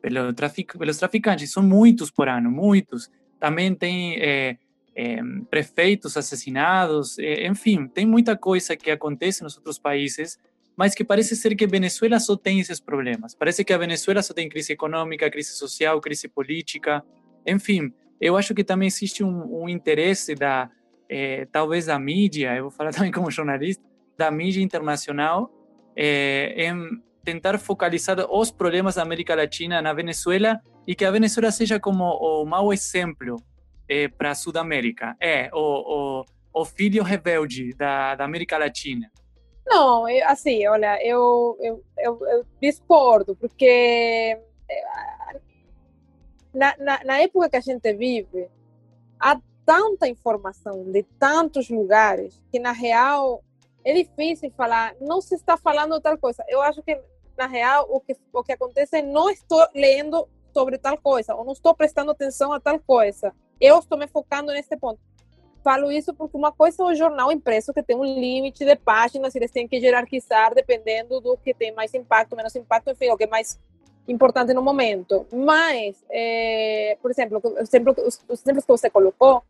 pelo 0.00 0.32
trafic, 0.32 0.76
pelos 0.76 0.98
traficantes. 0.98 1.52
São 1.52 1.62
muitos 1.62 2.10
por 2.10 2.28
ano, 2.28 2.50
muitos. 2.50 3.10
Também 3.38 3.74
tem 3.74 4.16
eh, 4.20 4.56
eh, 4.94 5.20
prefeitos 5.50 6.16
assassinados, 6.16 7.16
enfim, 7.18 7.88
tem 7.88 8.06
muita 8.06 8.36
coisa 8.36 8.76
que 8.76 8.90
acontece 8.90 9.42
nos 9.42 9.56
outros 9.56 9.78
países 9.78 10.38
mas 10.76 10.94
que 10.94 11.04
parece 11.04 11.36
ser 11.36 11.54
que 11.54 11.66
Venezuela 11.66 12.18
só 12.18 12.36
tem 12.36 12.60
esses 12.60 12.80
problemas. 12.80 13.34
Parece 13.34 13.64
que 13.64 13.72
a 13.72 13.78
Venezuela 13.78 14.22
só 14.22 14.32
tem 14.32 14.48
crise 14.48 14.72
econômica, 14.72 15.30
crise 15.30 15.52
social, 15.52 16.00
crise 16.00 16.28
política, 16.28 17.04
enfim. 17.46 17.92
Eu 18.20 18.36
acho 18.36 18.54
que 18.54 18.64
também 18.64 18.86
existe 18.86 19.22
um, 19.22 19.62
um 19.62 19.68
interesse 19.68 20.34
da, 20.34 20.70
eh, 21.08 21.46
talvez 21.52 21.86
da 21.86 21.98
mídia, 21.98 22.54
eu 22.54 22.64
vou 22.64 22.70
falar 22.70 22.90
também 22.94 23.12
como 23.12 23.30
jornalista, 23.30 23.82
da 24.16 24.30
mídia 24.30 24.62
internacional 24.62 25.50
eh, 25.96 26.54
em 26.56 27.02
tentar 27.24 27.58
focalizar 27.58 28.18
os 28.30 28.50
problemas 28.50 28.96
da 28.96 29.02
América 29.02 29.34
Latina 29.34 29.80
na 29.80 29.92
Venezuela 29.92 30.60
e 30.86 30.94
que 30.94 31.04
a 31.04 31.10
Venezuela 31.10 31.50
seja 31.50 31.78
como 31.78 32.04
o 32.04 32.44
mau 32.44 32.72
exemplo 32.72 33.36
eh, 33.88 34.08
para 34.08 34.30
a 34.30 34.34
Sudamérica. 34.34 35.16
É, 35.20 35.50
o, 35.52 36.22
o, 36.22 36.60
o 36.62 36.64
filho 36.64 37.02
rebelde 37.02 37.74
da, 37.74 38.14
da 38.14 38.24
América 38.24 38.58
Latina. 38.58 39.10
Não, 39.66 40.08
eu, 40.08 40.28
assim, 40.28 40.66
olha, 40.66 40.98
eu, 41.04 41.56
eu, 41.60 41.84
eu, 41.98 42.26
eu 42.26 42.46
discordo, 42.60 43.36
porque 43.36 44.38
eh, 44.68 45.40
na, 46.52 46.76
na, 46.78 47.04
na, 47.04 47.20
época 47.20 47.48
que 47.48 47.56
a 47.56 47.60
gente 47.60 47.92
vive, 47.94 48.50
há 49.18 49.40
tanta 49.64 50.08
informação 50.08 50.90
de 50.90 51.02
tantos 51.18 51.70
lugares 51.70 52.42
que, 52.50 52.58
na 52.58 52.72
real, 52.72 53.42
é 53.84 53.94
difícil 53.94 54.50
falar, 54.56 54.94
não 55.00 55.20
se 55.20 55.34
está 55.34 55.56
falando 55.56 56.00
tal 56.00 56.18
coisa. 56.18 56.44
Eu 56.48 56.60
acho 56.60 56.82
que, 56.82 57.00
na 57.38 57.46
real, 57.46 57.86
o 57.88 58.00
que, 58.00 58.16
o 58.32 58.42
que 58.42 58.52
acontece 58.52 58.98
é 58.98 59.02
não 59.02 59.30
estou 59.30 59.66
lendo 59.74 60.28
sobre 60.52 60.76
tal 60.76 60.98
coisa, 60.98 61.34
ou 61.34 61.44
não 61.44 61.52
estou 61.52 61.74
prestando 61.74 62.10
atenção 62.10 62.52
a 62.52 62.60
tal 62.60 62.78
coisa. 62.80 63.32
Eu 63.60 63.78
estou 63.78 63.96
me 63.96 64.06
focando 64.08 64.52
nesse 64.52 64.76
ponto. 64.76 65.00
Falo 65.62 65.92
isso 65.92 66.12
porque 66.12 66.36
uma 66.36 66.50
coisa 66.50 66.82
é 66.82 66.86
o 66.86 66.94
jornal 66.94 67.30
impresso 67.30 67.72
que 67.72 67.82
tem 67.82 67.96
um 67.96 68.04
limite 68.04 68.64
de 68.64 68.74
páginas, 68.74 69.34
eles 69.34 69.50
têm 69.50 69.68
que 69.68 69.76
hierarquizar 69.76 70.54
dependendo 70.54 71.20
do 71.20 71.36
que 71.36 71.54
tem 71.54 71.72
mais 71.72 71.94
impacto, 71.94 72.34
menos 72.34 72.54
impacto, 72.56 72.90
enfim, 72.90 73.10
o 73.10 73.16
que 73.16 73.24
é 73.24 73.28
mais 73.28 73.60
importante 74.08 74.52
no 74.52 74.62
momento. 74.62 75.24
Mas, 75.32 76.04
é, 76.10 76.98
por 77.00 77.10
exemplo, 77.10 77.40
os, 78.04 78.20
os 78.28 78.40
exemplos 78.40 78.64
que 78.64 78.72
você 78.72 78.90
colocou 78.90 79.42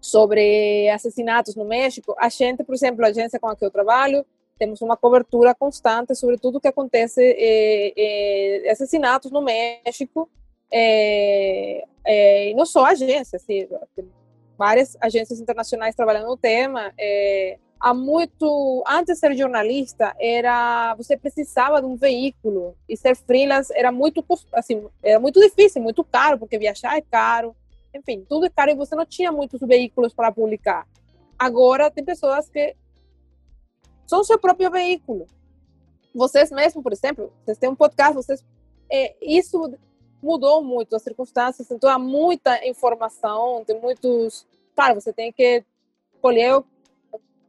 sobre 0.00 0.88
assassinatos 0.88 1.54
no 1.54 1.64
México, 1.64 2.14
a 2.18 2.30
gente, 2.30 2.64
por 2.64 2.74
exemplo, 2.74 3.04
a 3.04 3.08
agência 3.08 3.38
com 3.38 3.48
a 3.48 3.56
que 3.56 3.64
eu 3.64 3.70
trabalho, 3.70 4.24
temos 4.58 4.80
uma 4.80 4.96
cobertura 4.96 5.54
constante 5.54 6.14
sobre 6.14 6.38
tudo 6.38 6.60
que 6.60 6.68
acontece, 6.68 7.20
é, 7.20 8.64
é, 8.66 8.70
assassinatos 8.70 9.30
no 9.30 9.42
México, 9.42 10.28
é, 10.70 11.84
e 12.48 12.54
não 12.54 12.64
só 12.64 12.86
a 12.86 12.90
agência, 12.90 13.36
assim, 13.36 13.68
várias 14.56 14.96
agências 15.00 15.40
internacionais 15.40 15.94
trabalhando 15.94 16.26
no 16.26 16.36
tema. 16.36 16.92
É, 16.98 17.58
há 17.80 17.92
muito, 17.92 18.84
antes 18.88 19.14
de 19.14 19.20
ser 19.20 19.36
jornalista, 19.36 20.14
era 20.20 20.94
você 20.94 21.16
precisava 21.16 21.80
de 21.80 21.86
um 21.86 21.96
veículo 21.96 22.76
e 22.88 22.96
ser 22.96 23.16
freelance 23.16 23.72
era 23.76 23.90
muito 23.90 24.24
assim, 24.52 24.86
era 25.02 25.18
muito 25.18 25.40
difícil, 25.40 25.82
muito 25.82 26.04
caro, 26.04 26.38
porque 26.38 26.58
viajar 26.58 26.96
é 26.96 27.00
caro. 27.00 27.56
Enfim, 27.94 28.24
tudo 28.28 28.46
é 28.46 28.50
caro 28.50 28.70
e 28.70 28.74
você 28.74 28.94
não 28.94 29.04
tinha 29.04 29.32
muitos 29.32 29.60
veículos 29.60 30.14
para 30.14 30.32
publicar. 30.32 30.86
Agora 31.38 31.90
tem 31.90 32.04
pessoas 32.04 32.48
que 32.48 32.74
são 34.06 34.22
seu 34.22 34.38
próprio 34.38 34.70
veículo. 34.70 35.26
Vocês 36.14 36.50
mesmos, 36.50 36.82
por 36.82 36.92
exemplo, 36.92 37.32
vocês 37.44 37.58
têm 37.58 37.68
um 37.68 37.74
podcast, 37.74 38.14
vocês 38.14 38.44
é, 38.90 39.16
isso 39.22 39.74
mudou 40.22 40.62
muito 40.62 40.94
as 40.94 41.02
circunstâncias, 41.02 41.70
então 41.70 41.90
há 41.90 41.98
muita 41.98 42.66
informação, 42.66 43.64
tem 43.64 43.80
muitos 43.80 44.46
claro, 44.74 45.00
você 45.00 45.12
tem 45.12 45.32
que 45.32 45.64
escolher 46.14 46.54
o 46.56 46.64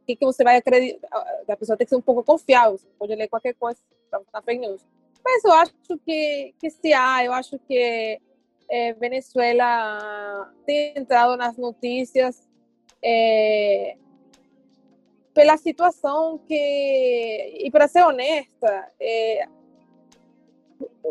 que, 0.06 0.16
que 0.16 0.24
você 0.24 0.44
vai 0.44 0.56
acreditar. 0.56 1.08
A 1.48 1.56
pessoa 1.56 1.76
tem 1.76 1.86
que 1.86 1.90
ser 1.90 1.96
um 1.96 2.02
pouco 2.02 2.22
confiável. 2.22 2.76
Você 2.76 2.86
pode 2.98 3.14
ler 3.14 3.28
qualquer 3.28 3.54
coisa 3.54 3.78
botar 4.10 4.42
fake 4.42 4.60
news. 4.60 4.84
Mas 5.24 5.44
eu 5.44 5.52
acho 5.52 5.72
que, 6.04 6.54
que 6.58 6.70
se 6.70 6.92
há, 6.92 7.24
eu 7.24 7.32
acho 7.32 7.58
que 7.60 8.20
é, 8.68 8.92
Venezuela 8.94 10.52
tem 10.66 10.92
entrado 10.96 11.36
nas 11.36 11.56
notícias 11.56 12.46
é, 13.02 13.96
pela 15.32 15.56
situação 15.56 16.38
que, 16.46 17.58
e 17.64 17.70
para 17.70 17.88
ser 17.88 18.04
honesta, 18.04 18.92
é, 19.00 19.48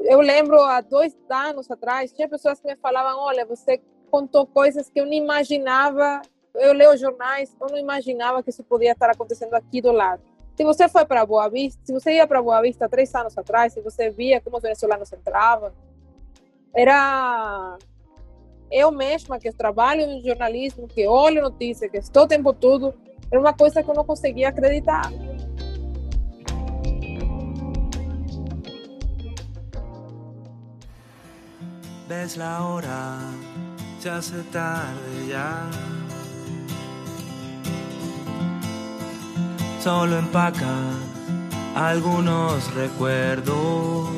eu 0.05 0.19
lembro 0.19 0.61
há 0.61 0.81
dois 0.81 1.15
anos 1.29 1.69
atrás, 1.69 2.11
tinha 2.11 2.27
pessoas 2.27 2.59
que 2.59 2.67
me 2.67 2.75
falavam: 2.75 3.19
olha, 3.19 3.45
você 3.45 3.81
contou 4.11 4.45
coisas 4.45 4.89
que 4.89 4.99
eu 4.99 5.05
não 5.05 5.13
imaginava. 5.13 6.21
Eu 6.55 6.71
leio 6.71 6.95
jornais, 6.95 7.55
eu 7.59 7.67
não 7.67 7.77
imaginava 7.77 8.43
que 8.43 8.51
isso 8.51 8.63
podia 8.63 8.91
estar 8.91 9.09
acontecendo 9.09 9.55
aqui 9.55 9.81
do 9.81 9.91
lado. 9.91 10.21
Se 10.55 10.63
você 10.63 10.87
foi 10.87 11.03
para 11.03 11.25
Boa 11.25 11.49
Vista, 11.49 11.81
se 11.83 11.91
você 11.91 12.13
ia 12.13 12.27
para 12.27 12.41
Boa 12.41 12.61
Vista 12.61 12.87
três 12.87 13.13
anos 13.15 13.35
atrás, 13.35 13.73
se 13.73 13.81
você 13.81 14.11
via 14.11 14.39
como 14.39 14.57
os 14.57 14.61
venezuelanos 14.61 15.11
entravam, 15.11 15.71
era 16.75 17.77
eu 18.71 18.91
mesma 18.91 19.39
que 19.39 19.51
trabalho 19.51 20.07
no 20.07 20.21
jornalismo, 20.23 20.87
que 20.87 21.07
olho 21.07 21.41
notícias, 21.41 21.89
que 21.89 21.97
estou 21.97 22.23
o 22.23 22.27
tempo 22.27 22.53
todo, 22.53 22.93
era 23.31 23.39
uma 23.39 23.53
coisa 23.53 23.81
que 23.81 23.89
eu 23.89 23.95
não 23.95 24.05
conseguia 24.05 24.49
acreditar. 24.49 25.11
Ves 32.15 32.37
la 32.37 32.63
hora 32.63 33.17
se 33.99 34.09
hace 34.09 34.43
tarde 34.51 35.27
ya. 35.27 35.67
Solo 39.83 40.19
empaca 40.19 40.75
algunos 41.75 42.71
recuerdos. 42.75 44.09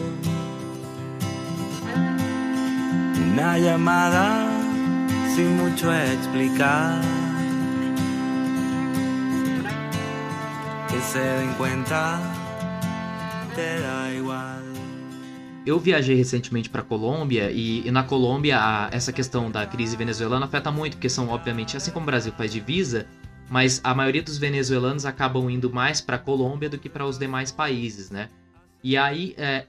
Una 3.32 3.58
llamada 3.58 4.46
sin 5.34 5.56
mucho 5.58 5.94
explicar. 5.94 7.02
Que 10.90 11.00
se 11.12 11.20
den 11.20 11.54
cuenta, 11.54 12.20
te 13.56 13.80
da 13.80 14.12
igual. 14.12 14.75
Eu 15.66 15.80
viajei 15.80 16.16
recentemente 16.16 16.70
para 16.70 16.84
Colômbia 16.84 17.50
e, 17.52 17.88
e, 17.88 17.92
na 17.92 18.04
Colômbia 18.04 18.60
a, 18.60 18.90
essa 18.92 19.12
questão 19.12 19.50
da 19.50 19.66
crise 19.66 19.98
venezuelana 19.98 20.46
afeta 20.46 20.72
muito, 20.72 20.98
porque 20.98 21.10
são 21.10 21.30
obviamente, 21.30 21.76
assim 21.76 21.90
como 21.90 22.04
o 22.04 22.06
Brasil 22.06 22.32
faz 22.34 22.52
divisa, 22.52 23.08
mas 23.50 23.82
a 23.84 23.96
maioria 23.96 24.22
dos 24.22 24.38
venezuelanos 24.38 25.08
acabam 25.08 25.50
indo 25.50 25.74
mais 25.74 26.00
para 26.00 26.20
Colômbia 26.20 26.70
do 26.70 26.78
que 26.78 26.88
para 26.88 27.04
os 27.04 27.18
demais 27.18 27.52
países, 27.52 28.12
né? 28.12 28.30
E 28.84 28.96
aí, 28.96 29.34
é, 29.38 29.66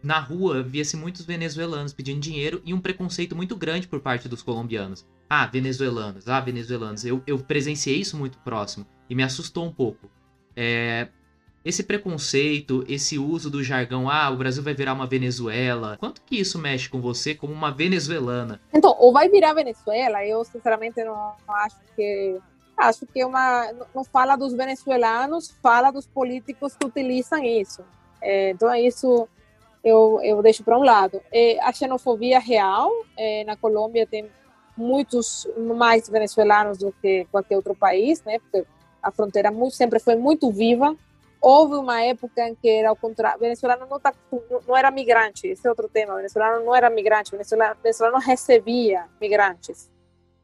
na 0.00 0.20
rua, 0.20 0.62
via-se 0.62 0.96
muitos 0.96 1.24
venezuelanos 1.24 1.92
pedindo 1.92 2.20
dinheiro 2.20 2.62
e 2.64 2.72
um 2.72 2.80
preconceito 2.80 3.34
muito 3.34 3.56
grande 3.56 3.88
por 3.88 3.98
parte 3.98 4.28
dos 4.28 4.42
colombianos. 4.42 5.04
Ah, 5.28 5.46
venezuelanos, 5.46 6.28
ah, 6.28 6.40
venezuelanos. 6.40 7.04
Eu, 7.04 7.22
eu 7.26 7.38
presenciei 7.38 8.00
isso 8.00 8.16
muito 8.16 8.38
próximo 8.38 8.86
e 9.08 9.16
me 9.16 9.24
assustou 9.24 9.66
um 9.66 9.72
pouco. 9.72 10.08
É, 10.54 11.08
esse 11.64 11.82
preconceito, 11.82 12.84
esse 12.88 13.18
uso 13.18 13.50
do 13.50 13.62
jargão, 13.62 14.08
ah, 14.08 14.30
o 14.30 14.36
Brasil 14.36 14.62
vai 14.62 14.72
virar 14.72 14.94
uma 14.94 15.06
Venezuela, 15.06 15.96
quanto 15.98 16.22
que 16.22 16.40
isso 16.40 16.58
mexe 16.58 16.88
com 16.88 17.00
você 17.00 17.34
como 17.34 17.52
uma 17.52 17.70
venezuelana? 17.70 18.60
Então, 18.72 18.96
ou 18.98 19.12
vai 19.12 19.28
virar 19.28 19.52
Venezuela, 19.52 20.24
eu 20.24 20.42
sinceramente 20.44 21.02
não 21.04 21.34
acho 21.48 21.76
que 21.94 22.38
acho 22.76 23.06
que 23.06 23.20
é 23.20 23.26
uma 23.26 23.70
não 23.94 24.02
fala 24.02 24.36
dos 24.36 24.54
venezuelanos, 24.54 25.54
fala 25.62 25.90
dos 25.90 26.06
políticos 26.06 26.74
que 26.74 26.86
utilizam 26.86 27.44
isso. 27.44 27.84
É, 28.22 28.50
então 28.50 28.74
isso 28.74 29.28
eu, 29.84 30.18
eu 30.22 30.42
deixo 30.42 30.64
para 30.64 30.78
um 30.78 30.82
lado. 30.82 31.20
É, 31.30 31.60
a 31.60 31.72
xenofobia 31.74 32.38
real 32.38 32.90
é, 33.18 33.44
na 33.44 33.54
Colômbia 33.54 34.06
tem 34.06 34.30
muitos 34.74 35.46
mais 35.76 36.08
venezuelanos 36.08 36.78
do 36.78 36.94
que 37.02 37.26
qualquer 37.30 37.56
outro 37.56 37.74
país, 37.74 38.22
né? 38.24 38.38
Porque 38.38 38.66
a 39.02 39.10
fronteira 39.10 39.50
muito, 39.50 39.76
sempre 39.76 39.98
foi 39.98 40.16
muito 40.16 40.50
viva 40.50 40.96
houve 41.40 41.74
uma 41.74 42.02
época 42.02 42.48
em 42.48 42.54
que 42.54 42.68
era 42.68 42.92
o 42.92 42.96
contrário, 42.96 43.40
venezuelano 43.40 43.86
não, 43.88 43.98
tá, 43.98 44.12
não 44.66 44.76
era 44.76 44.90
migrante, 44.90 45.48
esse 45.48 45.66
é 45.66 45.70
outro 45.70 45.88
tema, 45.88 46.16
venezuelano 46.16 46.64
não 46.64 46.74
era 46.74 46.90
migrante, 46.90 47.30
venezuelano, 47.30 47.76
venezuelano 47.82 48.18
recebia 48.18 49.06
migrantes. 49.20 49.90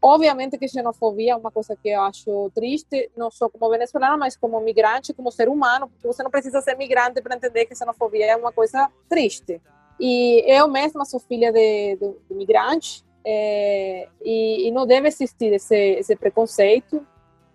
Obviamente 0.00 0.58
que 0.58 0.68
xenofobia 0.68 1.32
é 1.32 1.36
uma 1.36 1.50
coisa 1.50 1.74
que 1.74 1.88
eu 1.88 2.00
acho 2.02 2.50
triste, 2.54 3.10
não 3.16 3.30
só 3.30 3.48
como 3.48 3.68
venezuelana, 3.68 4.16
mas 4.16 4.36
como 4.36 4.60
migrante, 4.60 5.12
como 5.12 5.32
ser 5.32 5.48
humano, 5.48 5.88
porque 5.88 6.06
você 6.06 6.22
não 6.22 6.30
precisa 6.30 6.60
ser 6.60 6.76
migrante 6.76 7.20
para 7.20 7.34
entender 7.34 7.64
que 7.66 7.74
xenofobia 7.74 8.26
é 8.26 8.36
uma 8.36 8.52
coisa 8.52 8.88
triste. 9.08 9.60
E 9.98 10.44
eu 10.46 10.68
mesma 10.68 11.04
sou 11.04 11.18
filha 11.18 11.50
de, 11.50 11.96
de, 11.96 12.14
de 12.28 12.34
migrante, 12.34 13.04
é, 13.28 14.08
e, 14.22 14.68
e, 14.68 14.70
não 14.70 14.86
deve 14.86 15.08
existir 15.08 15.52
esse, 15.52 15.74
esse 15.74 16.14
preconceito. 16.14 17.04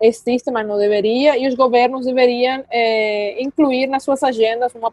Existe, 0.01 0.49
mas 0.49 0.67
não 0.67 0.77
deveria, 0.77 1.37
e 1.37 1.47
os 1.47 1.53
governos 1.53 2.05
deveriam 2.05 2.63
é, 2.71 3.41
incluir 3.41 3.85
nas 3.87 4.03
suas 4.03 4.23
agendas 4.23 4.73
uma 4.73 4.91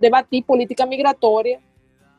debater 0.00 0.42
política 0.42 0.84
migratória 0.84 1.60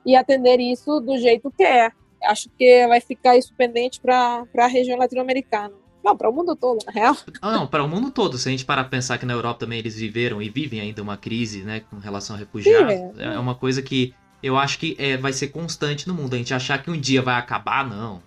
e 0.06 0.16
atender 0.16 0.60
isso 0.60 1.02
do 1.02 1.18
jeito 1.18 1.52
que 1.52 1.64
é 1.64 1.92
acho 2.24 2.50
que 2.58 2.88
vai 2.88 3.02
ficar 3.02 3.38
isso 3.38 3.54
pendente 3.56 4.00
para 4.00 4.46
a 4.58 4.68
região 4.68 4.98
latino-americana. 4.98 5.74
Não, 6.04 6.18
para 6.18 6.30
o 6.30 6.34
mundo 6.34 6.56
todo, 6.56 6.80
na 6.86 6.92
real. 6.92 7.16
Ah, 7.42 7.52
não, 7.52 7.66
para 7.66 7.84
o 7.84 7.88
mundo 7.88 8.12
todo. 8.12 8.38
Se 8.38 8.50
a 8.50 8.52
gente 8.52 8.66
parar 8.66 8.84
para 8.84 8.92
pensar 8.92 9.18
que 9.18 9.26
na 9.26 9.34
Europa 9.34 9.62
também 9.62 9.80
eles 9.80 9.96
viveram 9.96 10.42
e 10.42 10.50
vivem 10.50 10.82
ainda 10.82 11.02
uma 11.02 11.16
crise, 11.16 11.64
né, 11.64 11.82
com 11.90 11.98
relação 11.98 12.36
a 12.36 12.40
refugiados, 12.40 12.94
Sim, 12.94 13.14
é. 13.20 13.36
é 13.36 13.40
uma 13.40 13.56
coisa 13.56 13.82
que 13.82 14.14
eu 14.42 14.58
acho 14.58 14.80
que 14.80 14.98
é, 15.00 15.16
vai 15.16 15.32
ser 15.32 15.48
constante 15.48 16.08
no 16.08 16.14
mundo. 16.14 16.34
A 16.34 16.38
gente 16.38 16.54
achar 16.54 16.84
que 16.84 16.92
um 16.92 17.00
dia 17.00 17.22
vai 17.22 17.36
acabar, 17.36 17.88
não. 17.88 18.22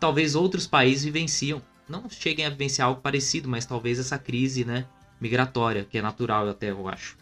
Talvez 0.00 0.34
outros 0.34 0.66
países 0.66 1.04
vivenciam, 1.04 1.60
não 1.88 2.08
cheguem 2.08 2.44
a 2.44 2.50
vivenciar 2.50 2.88
algo 2.88 3.00
parecido, 3.00 3.48
mas 3.48 3.66
talvez 3.66 3.98
essa 3.98 4.18
crise, 4.18 4.64
né, 4.64 4.86
migratória, 5.20 5.84
que 5.84 5.98
é 5.98 6.02
natural 6.02 6.48
até, 6.48 6.70
eu 6.70 6.88
acho. 6.88 7.16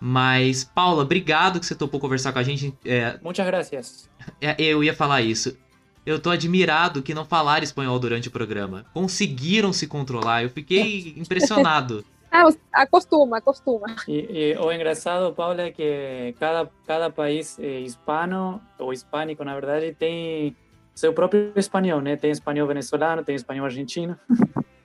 Mas, 0.00 0.64
Paula, 0.64 1.02
obrigado 1.02 1.60
que 1.60 1.66
você 1.66 1.76
topou 1.76 2.00
conversar 2.00 2.32
com 2.32 2.38
a 2.40 2.42
gente. 2.42 2.74
É... 2.84 3.18
Muitas 3.22 3.46
gracias. 3.46 4.10
É, 4.40 4.60
eu 4.60 4.82
ia 4.82 4.92
falar 4.92 5.22
isso. 5.22 5.56
Eu 6.04 6.18
tô 6.18 6.30
admirado 6.30 7.02
que 7.02 7.14
não 7.14 7.24
falaram 7.24 7.62
espanhol 7.62 7.98
durante 8.00 8.26
o 8.26 8.30
programa. 8.32 8.84
Conseguiram 8.92 9.72
se 9.72 9.86
controlar. 9.86 10.42
Eu 10.42 10.50
fiquei 10.50 11.14
impressionado. 11.18 12.04
Ah, 12.34 12.48
acostuma, 12.72 13.36
acostuma. 13.36 13.94
E, 14.08 14.54
e, 14.54 14.56
o 14.56 14.72
engraçado, 14.72 15.34
Paulo, 15.34 15.60
é 15.60 15.70
que 15.70 16.34
cada, 16.40 16.66
cada 16.86 17.10
país 17.10 17.58
eh, 17.58 17.80
hispano, 17.80 18.58
ou 18.78 18.90
hispânico, 18.90 19.44
na 19.44 19.52
verdade, 19.52 19.94
tem 19.98 20.56
seu 20.94 21.12
próprio 21.12 21.52
espanhol, 21.56 22.00
né? 22.00 22.16
Tem 22.16 22.30
espanhol 22.30 22.66
venezuelano, 22.66 23.24
tem 23.24 23.34
espanhol 23.34 23.66
argentino. 23.66 24.18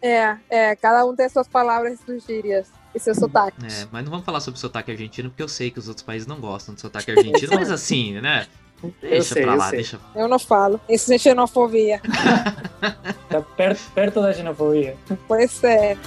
É, 0.01 0.37
é, 0.49 0.75
cada 0.75 1.05
um 1.05 1.15
tem 1.15 1.27
suas 1.27 1.47
palavras 1.47 1.93
e 1.93 2.05
suas 2.05 2.23
gírias 2.23 2.71
e 2.93 2.99
seus 2.99 3.17
sotaques. 3.17 3.83
É, 3.83 3.87
mas 3.91 4.03
não 4.03 4.11
vamos 4.11 4.25
falar 4.25 4.39
sobre 4.39 4.59
sotaque 4.59 4.91
argentino, 4.91 5.29
porque 5.29 5.43
eu 5.43 5.47
sei 5.47 5.71
que 5.71 5.79
os 5.79 5.87
outros 5.87 6.05
países 6.05 6.27
não 6.27 6.39
gostam 6.39 6.75
de 6.75 6.81
sotaque 6.81 7.11
argentino, 7.11 7.53
mas 7.55 7.71
assim, 7.71 8.19
né? 8.21 8.47
Deixa 9.01 9.33
sei, 9.33 9.43
pra 9.43 9.55
lá, 9.55 9.71
deixa. 9.71 9.99
Eu 10.15 10.27
não 10.27 10.37
falo. 10.37 10.79
Isso 10.87 11.11
é 11.11 11.17
xenofobia. 11.17 11.99
tá 13.27 13.41
perto, 13.41 13.91
perto 13.93 14.21
da 14.21 14.33
xenofobia. 14.33 14.95
Pois 15.27 15.63
é. 15.63 15.97